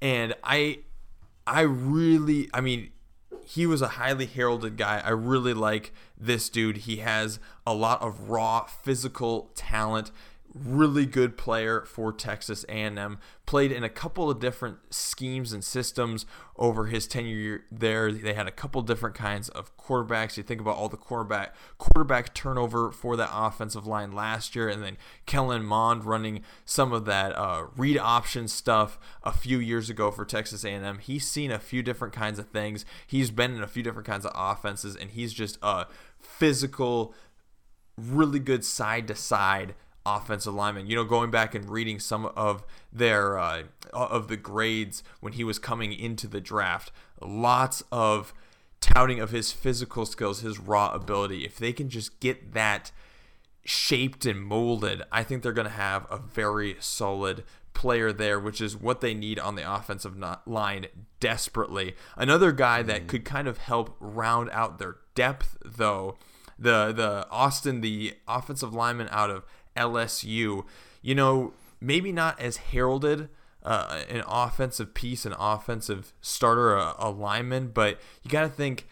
and 0.00 0.34
I, 0.42 0.80
I 1.46 1.62
really, 1.62 2.48
I 2.52 2.60
mean, 2.60 2.90
he 3.44 3.66
was 3.66 3.82
a 3.82 3.88
highly 3.88 4.26
heralded 4.26 4.76
guy. 4.76 5.02
I 5.04 5.10
really 5.10 5.54
like 5.54 5.92
this 6.16 6.48
dude. 6.48 6.78
He 6.78 6.96
has 6.96 7.40
a 7.66 7.74
lot 7.74 8.00
of 8.00 8.30
raw 8.30 8.66
physical 8.66 9.50
talent 9.54 10.12
really 10.54 11.06
good 11.06 11.36
player 11.36 11.82
for 11.82 12.12
Texas 12.12 12.64
A&M. 12.68 13.18
Played 13.46 13.72
in 13.72 13.84
a 13.84 13.88
couple 13.88 14.30
of 14.30 14.40
different 14.40 14.78
schemes 14.90 15.52
and 15.52 15.64
systems 15.64 16.26
over 16.56 16.86
his 16.86 17.06
tenure 17.06 17.64
there. 17.70 18.12
They 18.12 18.34
had 18.34 18.46
a 18.46 18.52
couple 18.52 18.82
different 18.82 19.14
kinds 19.16 19.48
of 19.48 19.76
quarterbacks. 19.76 20.36
You 20.36 20.42
think 20.42 20.60
about 20.60 20.76
all 20.76 20.88
the 20.88 20.96
quarterback 20.96 21.54
quarterback 21.78 22.34
turnover 22.34 22.90
for 22.90 23.16
that 23.16 23.30
offensive 23.32 23.86
line 23.86 24.12
last 24.12 24.54
year, 24.54 24.68
and 24.68 24.82
then 24.82 24.96
Kellen 25.26 25.64
Mond 25.64 26.04
running 26.04 26.42
some 26.64 26.92
of 26.92 27.04
that 27.06 27.36
uh, 27.36 27.66
read 27.76 27.98
option 27.98 28.46
stuff 28.48 28.98
a 29.22 29.32
few 29.32 29.58
years 29.58 29.90
ago 29.90 30.10
for 30.10 30.24
Texas 30.24 30.64
A&M. 30.64 30.98
He's 30.98 31.26
seen 31.26 31.50
a 31.50 31.58
few 31.58 31.82
different 31.82 32.14
kinds 32.14 32.38
of 32.38 32.48
things. 32.50 32.84
He's 33.06 33.30
been 33.30 33.54
in 33.54 33.62
a 33.62 33.68
few 33.68 33.82
different 33.82 34.06
kinds 34.06 34.24
of 34.24 34.32
offenses, 34.34 34.96
and 34.96 35.10
he's 35.10 35.32
just 35.32 35.58
a 35.62 35.86
physical, 36.18 37.14
really 37.96 38.38
good 38.38 38.64
side 38.64 39.08
to 39.08 39.14
side 39.14 39.74
offensive 40.16 40.54
lineman. 40.54 40.86
You 40.86 40.96
know, 40.96 41.04
going 41.04 41.30
back 41.30 41.54
and 41.54 41.68
reading 41.68 41.98
some 41.98 42.26
of 42.26 42.64
their 42.92 43.38
uh, 43.38 43.62
of 43.92 44.28
the 44.28 44.36
grades 44.36 45.02
when 45.20 45.32
he 45.34 45.44
was 45.44 45.58
coming 45.58 45.92
into 45.92 46.26
the 46.26 46.40
draft, 46.40 46.92
lots 47.20 47.82
of 47.90 48.32
touting 48.80 49.20
of 49.20 49.30
his 49.30 49.52
physical 49.52 50.06
skills, 50.06 50.40
his 50.40 50.58
raw 50.58 50.92
ability. 50.92 51.44
If 51.44 51.58
they 51.58 51.72
can 51.72 51.88
just 51.88 52.18
get 52.20 52.54
that 52.54 52.92
shaped 53.64 54.24
and 54.26 54.42
molded, 54.42 55.02
I 55.12 55.22
think 55.22 55.42
they're 55.42 55.52
going 55.52 55.66
to 55.66 55.72
have 55.72 56.06
a 56.10 56.18
very 56.18 56.76
solid 56.80 57.44
player 57.74 58.12
there, 58.12 58.38
which 58.40 58.60
is 58.60 58.76
what 58.76 59.00
they 59.00 59.14
need 59.14 59.38
on 59.38 59.54
the 59.54 59.74
offensive 59.74 60.16
line 60.46 60.86
desperately. 61.18 61.94
Another 62.16 62.52
guy 62.52 62.82
that 62.82 63.04
mm. 63.04 63.06
could 63.06 63.24
kind 63.24 63.48
of 63.48 63.58
help 63.58 63.96
round 64.00 64.50
out 64.50 64.78
their 64.78 64.96
depth, 65.14 65.56
though, 65.64 66.16
the 66.58 66.92
the 66.92 67.26
Austin, 67.30 67.80
the 67.80 68.14
offensive 68.28 68.74
lineman 68.74 69.08
out 69.10 69.30
of 69.30 69.44
LSU. 69.80 70.64
You 71.02 71.14
know, 71.14 71.52
maybe 71.80 72.12
not 72.12 72.38
as 72.40 72.58
heralded 72.58 73.28
uh, 73.62 74.02
an 74.08 74.22
offensive 74.26 74.94
piece, 74.94 75.26
an 75.26 75.34
offensive 75.38 76.12
starter, 76.20 76.74
a, 76.74 76.94
a 76.98 77.10
lineman, 77.10 77.68
but 77.68 78.00
you 78.22 78.30
got 78.30 78.42
to 78.42 78.48
think 78.48 78.86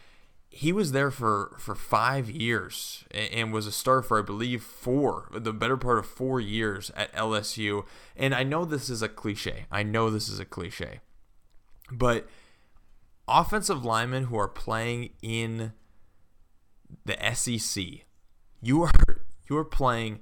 he 0.50 0.72
was 0.72 0.92
there 0.92 1.10
for, 1.10 1.56
for 1.58 1.74
five 1.74 2.30
years 2.30 3.04
and, 3.10 3.32
and 3.32 3.52
was 3.52 3.66
a 3.66 3.72
starter 3.72 4.02
for, 4.02 4.18
I 4.18 4.22
believe, 4.22 4.62
four, 4.62 5.28
the 5.32 5.52
better 5.52 5.76
part 5.76 5.98
of 5.98 6.06
four 6.06 6.40
years 6.40 6.90
at 6.96 7.12
LSU. 7.12 7.84
And 8.16 8.34
I 8.34 8.42
know 8.42 8.64
this 8.64 8.90
is 8.90 9.02
a 9.02 9.08
cliche. 9.08 9.66
I 9.70 9.82
know 9.82 10.10
this 10.10 10.28
is 10.28 10.38
a 10.38 10.44
cliche. 10.44 11.00
But 11.90 12.28
offensive 13.26 13.84
linemen 13.84 14.24
who 14.24 14.38
are 14.38 14.48
playing 14.48 15.10
in 15.22 15.72
the 17.04 17.16
SEC, 17.34 17.84
you 18.60 18.82
are 18.82 18.90
You 19.48 19.56
are 19.56 19.64
playing 19.64 20.20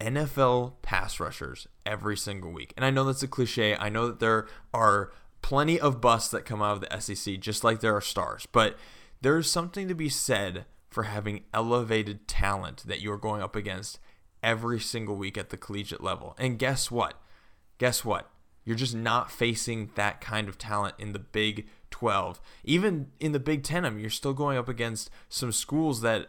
NFL 0.00 0.74
pass 0.82 1.20
rushers 1.20 1.66
every 1.86 2.16
single 2.16 2.52
week. 2.52 2.72
And 2.76 2.84
I 2.84 2.90
know 2.90 3.04
that's 3.04 3.22
a 3.22 3.28
cliche. 3.28 3.76
I 3.76 3.88
know 3.88 4.08
that 4.08 4.20
there 4.20 4.46
are 4.72 5.10
plenty 5.42 5.78
of 5.78 6.00
busts 6.00 6.30
that 6.30 6.44
come 6.44 6.62
out 6.62 6.72
of 6.72 6.80
the 6.80 7.00
SEC, 7.00 7.38
just 7.38 7.64
like 7.64 7.80
there 7.80 7.96
are 7.96 8.00
stars. 8.00 8.46
But 8.50 8.76
there's 9.20 9.50
something 9.50 9.88
to 9.88 9.94
be 9.94 10.08
said 10.08 10.66
for 10.90 11.04
having 11.04 11.44
elevated 11.52 12.28
talent 12.28 12.84
that 12.86 13.00
you're 13.00 13.18
going 13.18 13.42
up 13.42 13.56
against 13.56 13.98
every 14.42 14.78
single 14.78 15.16
week 15.16 15.36
at 15.36 15.50
the 15.50 15.56
collegiate 15.56 16.02
level. 16.02 16.36
And 16.38 16.58
guess 16.58 16.90
what? 16.90 17.20
Guess 17.78 18.04
what? 18.04 18.30
You're 18.64 18.76
just 18.76 18.94
not 18.94 19.30
facing 19.30 19.90
that 19.94 20.20
kind 20.20 20.48
of 20.48 20.56
talent 20.56 20.94
in 20.98 21.12
the 21.12 21.18
Big 21.18 21.66
12. 21.90 22.40
Even 22.64 23.08
in 23.20 23.32
the 23.32 23.40
Big 23.40 23.62
10, 23.62 23.84
I 23.84 23.90
mean, 23.90 24.00
you're 24.00 24.10
still 24.10 24.32
going 24.32 24.56
up 24.56 24.68
against 24.68 25.10
some 25.28 25.52
schools 25.52 26.00
that 26.00 26.28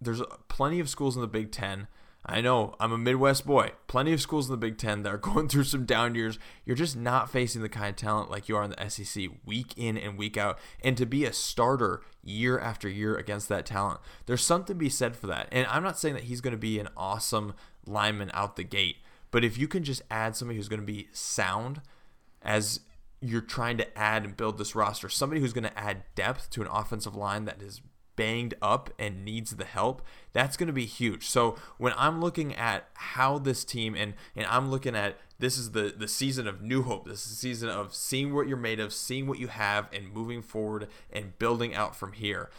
there's 0.00 0.22
plenty 0.48 0.80
of 0.80 0.88
schools 0.88 1.16
in 1.16 1.22
the 1.22 1.28
Big 1.28 1.52
10 1.52 1.86
I 2.30 2.42
know 2.42 2.74
I'm 2.78 2.92
a 2.92 2.98
Midwest 2.98 3.46
boy. 3.46 3.72
Plenty 3.86 4.12
of 4.12 4.20
schools 4.20 4.48
in 4.48 4.52
the 4.52 4.58
Big 4.58 4.76
Ten 4.76 5.02
that 5.02 5.14
are 5.14 5.18
going 5.18 5.48
through 5.48 5.64
some 5.64 5.86
down 5.86 6.14
years. 6.14 6.38
You're 6.66 6.76
just 6.76 6.94
not 6.94 7.30
facing 7.30 7.62
the 7.62 7.70
kind 7.70 7.88
of 7.88 7.96
talent 7.96 8.30
like 8.30 8.48
you 8.48 8.56
are 8.56 8.62
in 8.62 8.70
the 8.70 8.90
SEC 8.90 9.30
week 9.46 9.72
in 9.76 9.96
and 9.96 10.18
week 10.18 10.36
out. 10.36 10.58
And 10.84 10.96
to 10.98 11.06
be 11.06 11.24
a 11.24 11.32
starter 11.32 12.02
year 12.22 12.58
after 12.58 12.86
year 12.86 13.16
against 13.16 13.48
that 13.48 13.64
talent, 13.64 14.00
there's 14.26 14.44
something 14.44 14.74
to 14.76 14.78
be 14.78 14.90
said 14.90 15.16
for 15.16 15.26
that. 15.28 15.48
And 15.50 15.66
I'm 15.68 15.82
not 15.82 15.98
saying 15.98 16.14
that 16.14 16.24
he's 16.24 16.42
going 16.42 16.52
to 16.52 16.58
be 16.58 16.78
an 16.78 16.88
awesome 16.96 17.54
lineman 17.86 18.30
out 18.34 18.56
the 18.56 18.64
gate, 18.64 18.96
but 19.30 19.42
if 19.42 19.56
you 19.56 19.66
can 19.66 19.82
just 19.82 20.02
add 20.10 20.36
somebody 20.36 20.58
who's 20.58 20.68
going 20.68 20.80
to 20.80 20.86
be 20.86 21.08
sound 21.12 21.80
as 22.42 22.80
you're 23.20 23.40
trying 23.40 23.78
to 23.78 23.98
add 23.98 24.24
and 24.24 24.36
build 24.36 24.58
this 24.58 24.74
roster, 24.74 25.08
somebody 25.08 25.40
who's 25.40 25.54
going 25.54 25.64
to 25.64 25.78
add 25.78 26.02
depth 26.14 26.50
to 26.50 26.60
an 26.60 26.68
offensive 26.70 27.16
line 27.16 27.46
that 27.46 27.62
is 27.62 27.80
banged 28.18 28.54
up 28.60 28.90
and 28.98 29.24
needs 29.24 29.52
the 29.52 29.64
help, 29.64 30.02
that's 30.32 30.56
going 30.56 30.66
to 30.66 30.72
be 30.72 30.84
huge. 30.84 31.26
So 31.28 31.56
when 31.78 31.94
I'm 31.96 32.20
looking 32.20 32.54
at 32.54 32.88
how 32.94 33.38
this 33.38 33.64
team 33.64 33.94
and 33.94 34.14
and 34.36 34.44
I'm 34.46 34.70
looking 34.70 34.96
at 34.96 35.16
this 35.38 35.56
is 35.56 35.70
the 35.70 35.94
the 35.96 36.08
season 36.08 36.48
of 36.48 36.60
new 36.60 36.82
hope. 36.82 37.06
This 37.06 37.24
is 37.24 37.30
the 37.30 37.36
season 37.36 37.68
of 37.68 37.94
seeing 37.94 38.34
what 38.34 38.48
you're 38.48 38.56
made 38.56 38.80
of, 38.80 38.92
seeing 38.92 39.28
what 39.28 39.38
you 39.38 39.46
have, 39.46 39.88
and 39.92 40.12
moving 40.12 40.42
forward 40.42 40.88
and 41.12 41.38
building 41.38 41.74
out 41.74 41.94
from 41.94 42.12
here 42.12 42.50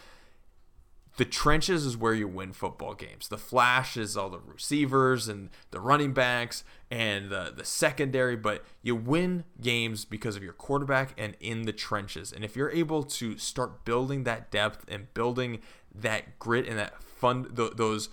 the 1.19 1.25
trenches 1.25 1.85
is 1.85 1.97
where 1.97 2.13
you 2.13 2.29
win 2.29 2.53
football 2.53 2.93
games. 2.93 3.27
The 3.27 3.37
flash 3.37 3.97
is 3.97 4.15
all 4.15 4.29
the 4.29 4.39
receivers 4.39 5.27
and 5.27 5.49
the 5.69 5.81
running 5.81 6.13
backs 6.13 6.63
and 6.89 7.29
the, 7.29 7.51
the 7.53 7.65
secondary, 7.65 8.37
but 8.37 8.63
you 8.81 8.95
win 8.95 9.43
games 9.59 10.05
because 10.05 10.37
of 10.37 10.43
your 10.43 10.53
quarterback 10.53 11.13
and 11.17 11.35
in 11.41 11.63
the 11.63 11.73
trenches. 11.73 12.31
And 12.31 12.45
if 12.45 12.55
you're 12.55 12.71
able 12.71 13.03
to 13.03 13.37
start 13.37 13.83
building 13.83 14.23
that 14.23 14.49
depth 14.49 14.85
and 14.87 15.13
building 15.13 15.59
that 15.93 16.39
grit 16.39 16.65
and 16.65 16.79
that 16.79 17.03
fun 17.03 17.47
those 17.51 18.07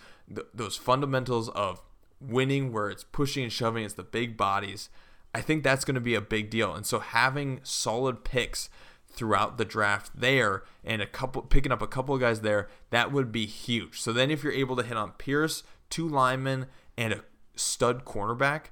those 0.53 0.77
fundamentals 0.77 1.49
of 1.51 1.81
winning 2.21 2.73
where 2.73 2.91
it's 2.91 3.05
pushing 3.05 3.45
and 3.45 3.53
shoving, 3.53 3.85
it's 3.85 3.95
the 3.95 4.03
big 4.03 4.37
bodies. 4.37 4.89
I 5.33 5.43
think 5.43 5.63
that's 5.63 5.85
going 5.85 5.95
to 5.95 6.01
be 6.01 6.17
a 6.17 6.21
big 6.21 6.51
deal. 6.51 6.75
And 6.75 6.85
so 6.85 6.99
having 6.99 7.61
solid 7.63 8.25
picks 8.25 8.69
throughout 9.17 9.57
the 9.57 9.65
draft 9.65 10.13
there 10.15 10.63
and 10.85 11.03
a 11.03 11.07
couple 11.07 11.43
picking 11.43 11.73
up 11.73 11.83
a 11.83 11.87
couple 11.87 12.15
of 12.15 12.21
guys 12.21 12.43
there, 12.43 12.69
that 12.91 13.11
would 13.11 13.33
be 13.33 13.47
huge. 13.47 14.01
So 14.01 14.13
then 14.13 14.31
if 14.31 14.45
you're 14.45 14.53
able 14.53 14.77
to 14.77 14.83
hit 14.83 14.97
on 14.97 15.13
Pierce, 15.13 15.63
two 15.91 16.09
linemen, 16.09 16.67
and 16.97 17.13
a 17.13 17.25
stud 17.57 18.05
cornerback, 18.05 18.67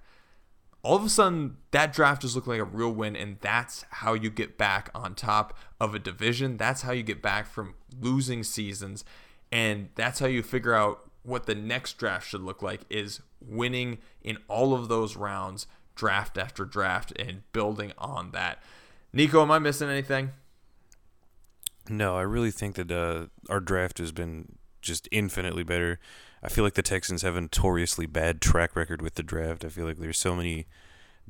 all 0.82 0.96
of 0.96 1.04
a 1.04 1.08
sudden 1.08 1.56
that 1.70 1.92
draft 1.92 2.22
just 2.22 2.36
looked 2.36 2.46
like 2.46 2.60
a 2.60 2.64
real 2.64 2.92
win, 2.92 3.16
and 3.16 3.38
that's 3.40 3.84
how 3.90 4.12
you 4.12 4.30
get 4.30 4.58
back 4.58 4.90
on 4.94 5.14
top 5.14 5.56
of 5.80 5.94
a 5.94 5.98
division. 5.98 6.58
That's 6.58 6.82
how 6.82 6.92
you 6.92 7.02
get 7.02 7.22
back 7.22 7.46
from 7.46 7.74
losing 7.98 8.44
seasons, 8.44 9.04
and 9.50 9.88
that's 9.94 10.20
how 10.20 10.26
you 10.26 10.42
figure 10.42 10.74
out 10.74 11.10
what 11.22 11.46
the 11.46 11.54
next 11.54 11.94
draft 11.94 12.28
should 12.28 12.42
look 12.42 12.60
like 12.62 12.82
is 12.90 13.22
winning 13.40 13.98
in 14.22 14.36
all 14.46 14.74
of 14.74 14.88
those 14.88 15.16
rounds, 15.16 15.66
draft 15.94 16.36
after 16.36 16.66
draft, 16.66 17.12
and 17.18 17.50
building 17.52 17.92
on 17.96 18.32
that. 18.32 18.62
Nico, 19.14 19.42
am 19.42 19.50
I 19.50 19.58
missing 19.58 19.88
anything? 19.88 20.30
No, 21.88 22.16
I 22.16 22.22
really 22.22 22.50
think 22.50 22.74
that 22.76 22.90
uh, 22.90 23.26
our 23.48 23.60
draft 23.60 23.98
has 23.98 24.12
been 24.12 24.56
just 24.80 25.08
infinitely 25.12 25.62
better. 25.62 25.98
I 26.42 26.48
feel 26.48 26.64
like 26.64 26.74
the 26.74 26.82
Texans 26.82 27.22
have 27.22 27.36
a 27.36 27.40
notoriously 27.40 28.06
bad 28.06 28.40
track 28.40 28.74
record 28.74 29.00
with 29.00 29.14
the 29.14 29.22
draft. 29.22 29.64
I 29.64 29.68
feel 29.68 29.86
like 29.86 29.98
there's 29.98 30.18
so 30.18 30.34
many 30.34 30.66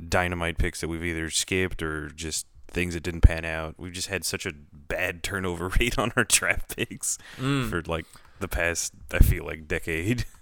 dynamite 0.08 0.58
picks 0.58 0.80
that 0.80 0.88
we've 0.88 1.04
either 1.04 1.30
skipped 1.30 1.82
or 1.82 2.08
just 2.08 2.46
things 2.68 2.94
that 2.94 3.02
didn't 3.02 3.20
pan 3.20 3.44
out. 3.44 3.74
We've 3.78 3.92
just 3.92 4.08
had 4.08 4.24
such 4.24 4.46
a 4.46 4.52
bad 4.72 5.22
turnover 5.22 5.68
rate 5.80 5.98
on 5.98 6.12
our 6.16 6.24
draft 6.24 6.76
picks 6.76 7.18
mm. 7.36 7.68
for 7.68 7.82
like 7.82 8.06
the 8.40 8.48
past, 8.48 8.94
I 9.12 9.18
feel 9.18 9.44
like, 9.44 9.68
decade. 9.68 10.24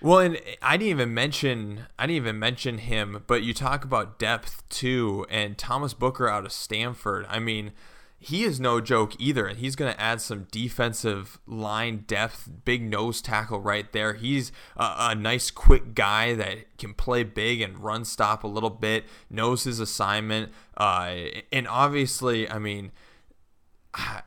Well, 0.00 0.20
and 0.20 0.40
I 0.62 0.76
didn't 0.76 0.90
even 0.90 1.14
mention 1.14 1.86
I 1.98 2.06
didn't 2.06 2.16
even 2.16 2.38
mention 2.38 2.78
him, 2.78 3.24
but 3.26 3.42
you 3.42 3.52
talk 3.52 3.84
about 3.84 4.18
depth 4.18 4.62
too, 4.68 5.26
and 5.28 5.58
Thomas 5.58 5.92
Booker 5.92 6.28
out 6.28 6.44
of 6.44 6.52
Stanford. 6.52 7.26
I 7.28 7.40
mean, 7.40 7.72
he 8.20 8.44
is 8.44 8.60
no 8.60 8.80
joke 8.80 9.14
either, 9.18 9.46
and 9.46 9.58
he's 9.58 9.74
going 9.74 9.92
to 9.92 10.00
add 10.00 10.20
some 10.20 10.46
defensive 10.52 11.38
line 11.46 12.04
depth, 12.06 12.48
big 12.64 12.82
nose 12.82 13.20
tackle 13.20 13.60
right 13.60 13.90
there. 13.92 14.14
He's 14.14 14.52
a, 14.76 14.94
a, 14.98 15.14
nice, 15.14 15.50
quick 15.50 15.94
guy 15.94 16.34
that 16.34 16.78
can 16.78 16.94
play 16.94 17.22
big 17.22 17.60
and 17.60 17.78
run 17.78 18.04
stop 18.04 18.42
a 18.44 18.48
little 18.48 18.70
bit, 18.70 19.04
knows 19.30 19.64
his 19.64 19.78
assignment, 19.80 20.52
uh, 20.76 21.14
and 21.52 21.66
obviously, 21.66 22.48
I 22.48 22.58
mean. 22.58 22.92
I, 23.94 24.22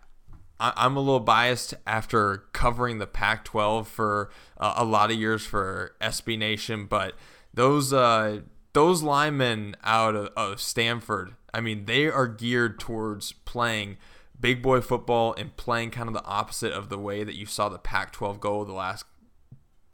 I'm 0.61 0.95
a 0.95 0.99
little 0.99 1.19
biased 1.19 1.73
after 1.87 2.43
covering 2.53 2.99
the 2.99 3.07
Pac-12 3.07 3.87
for 3.87 4.29
uh, 4.57 4.75
a 4.77 4.85
lot 4.85 5.11
of 5.11 5.17
years 5.17 5.43
for 5.43 5.95
SB 5.99 6.37
Nation, 6.37 6.85
but 6.85 7.15
those 7.53 7.91
uh, 7.91 8.41
those 8.73 9.01
linemen 9.01 9.75
out 9.83 10.15
of, 10.15 10.29
of 10.37 10.61
Stanford, 10.61 11.35
I 11.53 11.61
mean, 11.61 11.85
they 11.85 12.07
are 12.07 12.27
geared 12.27 12.79
towards 12.79 13.31
playing 13.31 13.97
big 14.39 14.61
boy 14.61 14.81
football 14.81 15.33
and 15.37 15.55
playing 15.57 15.91
kind 15.91 16.07
of 16.07 16.13
the 16.13 16.25
opposite 16.25 16.71
of 16.71 16.89
the 16.89 16.97
way 16.97 17.23
that 17.23 17.35
you 17.35 17.45
saw 17.45 17.69
the 17.69 17.77
Pac-12 17.77 18.39
go 18.39 18.63
the 18.63 18.73
last 18.73 19.05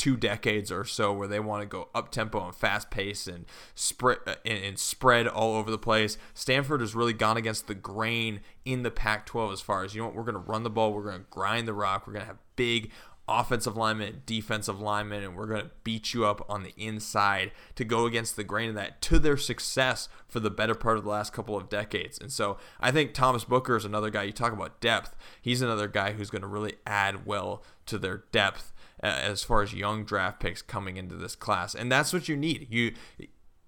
two 0.07 0.15
decades 0.15 0.71
or 0.71 0.85
so 0.85 1.11
where 1.11 1.27
they 1.27 1.37
want 1.39 1.61
to 1.61 1.67
go 1.67 1.89
up 1.93 2.09
tempo 2.11 2.45
and 2.45 2.55
fast 2.55 2.89
pace 2.89 3.27
and 3.27 3.45
spread 3.75 4.17
uh, 4.25 4.35
and, 4.45 4.63
and, 4.63 4.79
spread 4.79 5.27
all 5.27 5.55
over 5.55 5.69
the 5.69 5.77
place. 5.77 6.17
Stanford 6.33 6.79
has 6.79 6.95
really 6.95 7.11
gone 7.11 7.35
against 7.35 7.67
the 7.67 7.75
grain 7.75 8.39
in 8.63 8.83
the 8.83 8.89
Pac-12 8.89 9.51
as 9.51 9.59
far 9.59 9.83
as 9.83 9.93
you 9.93 10.01
know 10.01 10.07
we're 10.07 10.23
going 10.23 10.33
to 10.33 10.39
run 10.39 10.63
the 10.63 10.69
ball, 10.69 10.93
we're 10.93 11.03
going 11.03 11.19
to 11.19 11.25
grind 11.29 11.67
the 11.67 11.73
rock, 11.73 12.07
we're 12.07 12.13
going 12.13 12.23
to 12.23 12.27
have 12.27 12.37
big 12.55 12.89
offensive 13.27 13.75
linemen, 13.75 14.21
defensive 14.25 14.79
linemen, 14.79 15.25
and 15.25 15.35
we're 15.35 15.47
going 15.47 15.63
to 15.63 15.71
beat 15.83 16.13
you 16.13 16.25
up 16.25 16.45
on 16.49 16.63
the 16.63 16.73
inside 16.77 17.51
to 17.75 17.83
go 17.83 18.05
against 18.05 18.37
the 18.37 18.45
grain 18.45 18.69
of 18.69 18.75
that 18.75 19.01
to 19.01 19.19
their 19.19 19.35
success 19.35 20.07
for 20.29 20.39
the 20.39 20.49
better 20.49 20.73
part 20.73 20.97
of 20.97 21.03
the 21.03 21.09
last 21.09 21.33
couple 21.33 21.57
of 21.57 21.67
decades. 21.67 22.17
And 22.17 22.31
so 22.31 22.57
I 22.79 22.91
think 22.91 23.13
Thomas 23.13 23.43
Booker 23.43 23.75
is 23.75 23.83
another 23.83 24.09
guy. 24.09 24.23
You 24.23 24.31
talk 24.31 24.53
about 24.53 24.79
depth, 24.79 25.17
he's 25.41 25.61
another 25.61 25.89
guy 25.89 26.13
who's 26.13 26.29
going 26.29 26.43
to 26.43 26.47
really 26.47 26.75
add 26.85 27.25
well 27.25 27.61
to 27.87 27.97
their 27.97 28.23
depth 28.31 28.71
Uh, 29.03 29.07
as 29.07 29.43
far 29.43 29.61
as 29.61 29.73
young 29.73 30.03
draft 30.03 30.39
picks 30.39 30.63
coming 30.63 30.97
into 30.97 31.15
this 31.15 31.35
class, 31.35 31.75
and 31.75 31.91
that's 31.91 32.11
what 32.11 32.27
you 32.27 32.35
need. 32.35 32.67
You 32.69 32.93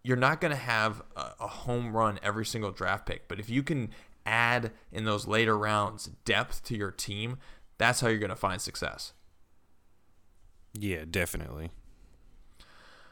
you're 0.04 0.18
not 0.18 0.42
going 0.42 0.52
to 0.52 0.58
have 0.58 1.04
a, 1.16 1.34
a 1.42 1.48
home 1.48 1.96
run 1.96 2.20
every 2.24 2.46
single 2.46 2.72
draft 2.72 3.06
pick, 3.06 3.28
but 3.28 3.40
if 3.40 3.50
you 3.50 3.62
can 3.62 3.90
add 4.26 4.72
in 4.92 5.06
those 5.06 5.28
later 5.28 5.58
rounds 5.58 6.10
depth 6.26 6.64
to 6.64 6.76
your 6.76 6.92
team, 6.92 7.38
that's 7.78 8.02
how 8.02 8.08
you're 8.08 8.18
going 8.18 8.30
to 8.30 8.36
find 8.36 8.62
success. 8.62 9.14
Yeah, 10.74 11.04
definitely. 11.10 11.72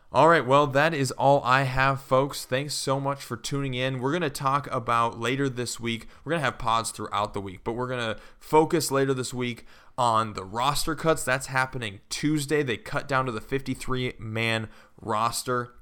All 0.09 0.29
right, 0.29 0.45
well, 0.45 0.67
that 0.67 0.93
is 0.93 1.11
all 1.11 1.43
I 1.43 1.63
have, 1.63 1.99
folks. 1.99 2.45
Thanks 2.45 2.73
so 2.73 2.97
much 2.97 3.21
for 3.21 3.35
tuning 3.35 3.73
in. 3.73 3.99
We're 3.99 4.11
going 4.11 4.21
to 4.21 4.29
talk 4.29 4.65
about 4.71 5.19
later 5.19 5.49
this 5.49 5.81
week. 5.81 6.07
We're 6.23 6.29
going 6.29 6.39
to 6.39 6.45
have 6.45 6.57
pods 6.57 6.91
throughout 6.91 7.33
the 7.33 7.41
week, 7.41 7.65
but 7.65 7.73
we're 7.73 7.89
going 7.89 8.15
to 8.15 8.21
focus 8.39 8.89
later 8.89 9.13
this 9.13 9.33
week 9.33 9.65
on 9.97 10.31
the 10.31 10.45
roster 10.45 10.95
cuts. 10.95 11.25
That's 11.25 11.47
happening 11.47 11.99
Tuesday. 12.07 12.63
They 12.63 12.77
cut 12.77 13.09
down 13.09 13.25
to 13.25 13.33
the 13.33 13.41
53 13.41 14.13
man 14.17 14.69
roster. 15.01 15.73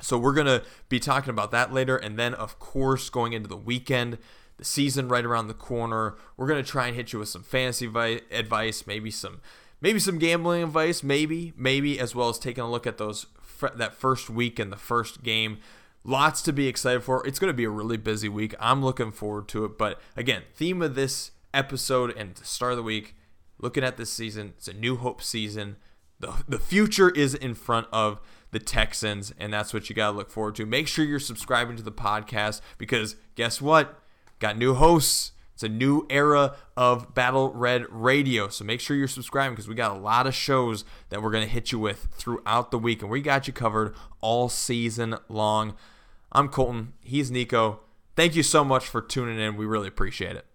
So 0.00 0.16
we're 0.16 0.32
going 0.32 0.46
to 0.46 0.62
be 0.88 0.98
talking 0.98 1.30
about 1.30 1.50
that 1.50 1.70
later. 1.70 1.98
And 1.98 2.18
then, 2.18 2.32
of 2.32 2.58
course, 2.58 3.10
going 3.10 3.34
into 3.34 3.50
the 3.50 3.56
weekend, 3.56 4.16
the 4.56 4.64
season 4.64 5.08
right 5.08 5.26
around 5.26 5.48
the 5.48 5.54
corner, 5.54 6.16
we're 6.38 6.48
going 6.48 6.64
to 6.64 6.70
try 6.70 6.86
and 6.86 6.96
hit 6.96 7.12
you 7.12 7.18
with 7.18 7.28
some 7.28 7.42
fantasy 7.42 7.84
advice, 8.30 8.86
maybe 8.86 9.10
some 9.10 9.42
maybe 9.82 9.98
some 9.98 10.18
gambling 10.18 10.62
advice, 10.62 11.02
maybe, 11.02 11.52
maybe 11.54 12.00
as 12.00 12.14
well 12.14 12.30
as 12.30 12.38
taking 12.38 12.64
a 12.64 12.70
look 12.70 12.86
at 12.86 12.96
those 12.96 13.26
that 13.60 13.94
first 13.94 14.30
week 14.30 14.58
and 14.58 14.72
the 14.72 14.76
first 14.76 15.22
game. 15.22 15.58
Lots 16.04 16.42
to 16.42 16.52
be 16.52 16.68
excited 16.68 17.02
for. 17.02 17.26
It's 17.26 17.38
going 17.38 17.52
to 17.52 17.56
be 17.56 17.64
a 17.64 17.70
really 17.70 17.96
busy 17.96 18.28
week. 18.28 18.54
I'm 18.58 18.84
looking 18.84 19.12
forward 19.12 19.48
to 19.48 19.64
it. 19.64 19.76
But 19.76 20.00
again, 20.16 20.42
theme 20.54 20.80
of 20.80 20.94
this 20.94 21.32
episode 21.52 22.16
and 22.16 22.34
the 22.34 22.44
start 22.44 22.72
of 22.72 22.76
the 22.78 22.82
week, 22.82 23.14
looking 23.58 23.84
at 23.84 23.96
this 23.96 24.10
season, 24.10 24.54
it's 24.56 24.68
a 24.68 24.72
new 24.72 24.96
hope 24.96 25.22
season. 25.22 25.76
The, 26.20 26.44
the 26.48 26.58
future 26.58 27.10
is 27.10 27.34
in 27.34 27.54
front 27.54 27.88
of 27.92 28.20
the 28.50 28.58
Texans, 28.58 29.32
and 29.38 29.52
that's 29.52 29.74
what 29.74 29.88
you 29.88 29.94
got 29.94 30.12
to 30.12 30.16
look 30.16 30.30
forward 30.30 30.54
to. 30.56 30.66
Make 30.66 30.88
sure 30.88 31.04
you're 31.04 31.20
subscribing 31.20 31.76
to 31.76 31.82
the 31.82 31.92
podcast 31.92 32.60
because 32.78 33.16
guess 33.34 33.60
what? 33.60 34.00
Got 34.38 34.56
new 34.56 34.74
hosts 34.74 35.32
It's 35.58 35.64
a 35.64 35.68
new 35.68 36.06
era 36.08 36.54
of 36.76 37.16
Battle 37.16 37.52
Red 37.52 37.84
Radio. 37.90 38.46
So 38.46 38.64
make 38.64 38.78
sure 38.78 38.96
you're 38.96 39.08
subscribing 39.08 39.56
because 39.56 39.66
we 39.66 39.74
got 39.74 39.90
a 39.90 39.98
lot 39.98 40.28
of 40.28 40.32
shows 40.32 40.84
that 41.08 41.20
we're 41.20 41.32
going 41.32 41.44
to 41.44 41.52
hit 41.52 41.72
you 41.72 41.80
with 41.80 42.06
throughout 42.12 42.70
the 42.70 42.78
week. 42.78 43.02
And 43.02 43.10
we 43.10 43.20
got 43.20 43.48
you 43.48 43.52
covered 43.52 43.96
all 44.20 44.48
season 44.48 45.16
long. 45.28 45.74
I'm 46.30 46.48
Colton. 46.48 46.92
He's 47.02 47.32
Nico. 47.32 47.80
Thank 48.14 48.36
you 48.36 48.44
so 48.44 48.62
much 48.62 48.86
for 48.86 49.02
tuning 49.02 49.40
in. 49.40 49.56
We 49.56 49.66
really 49.66 49.88
appreciate 49.88 50.36
it. 50.36 50.46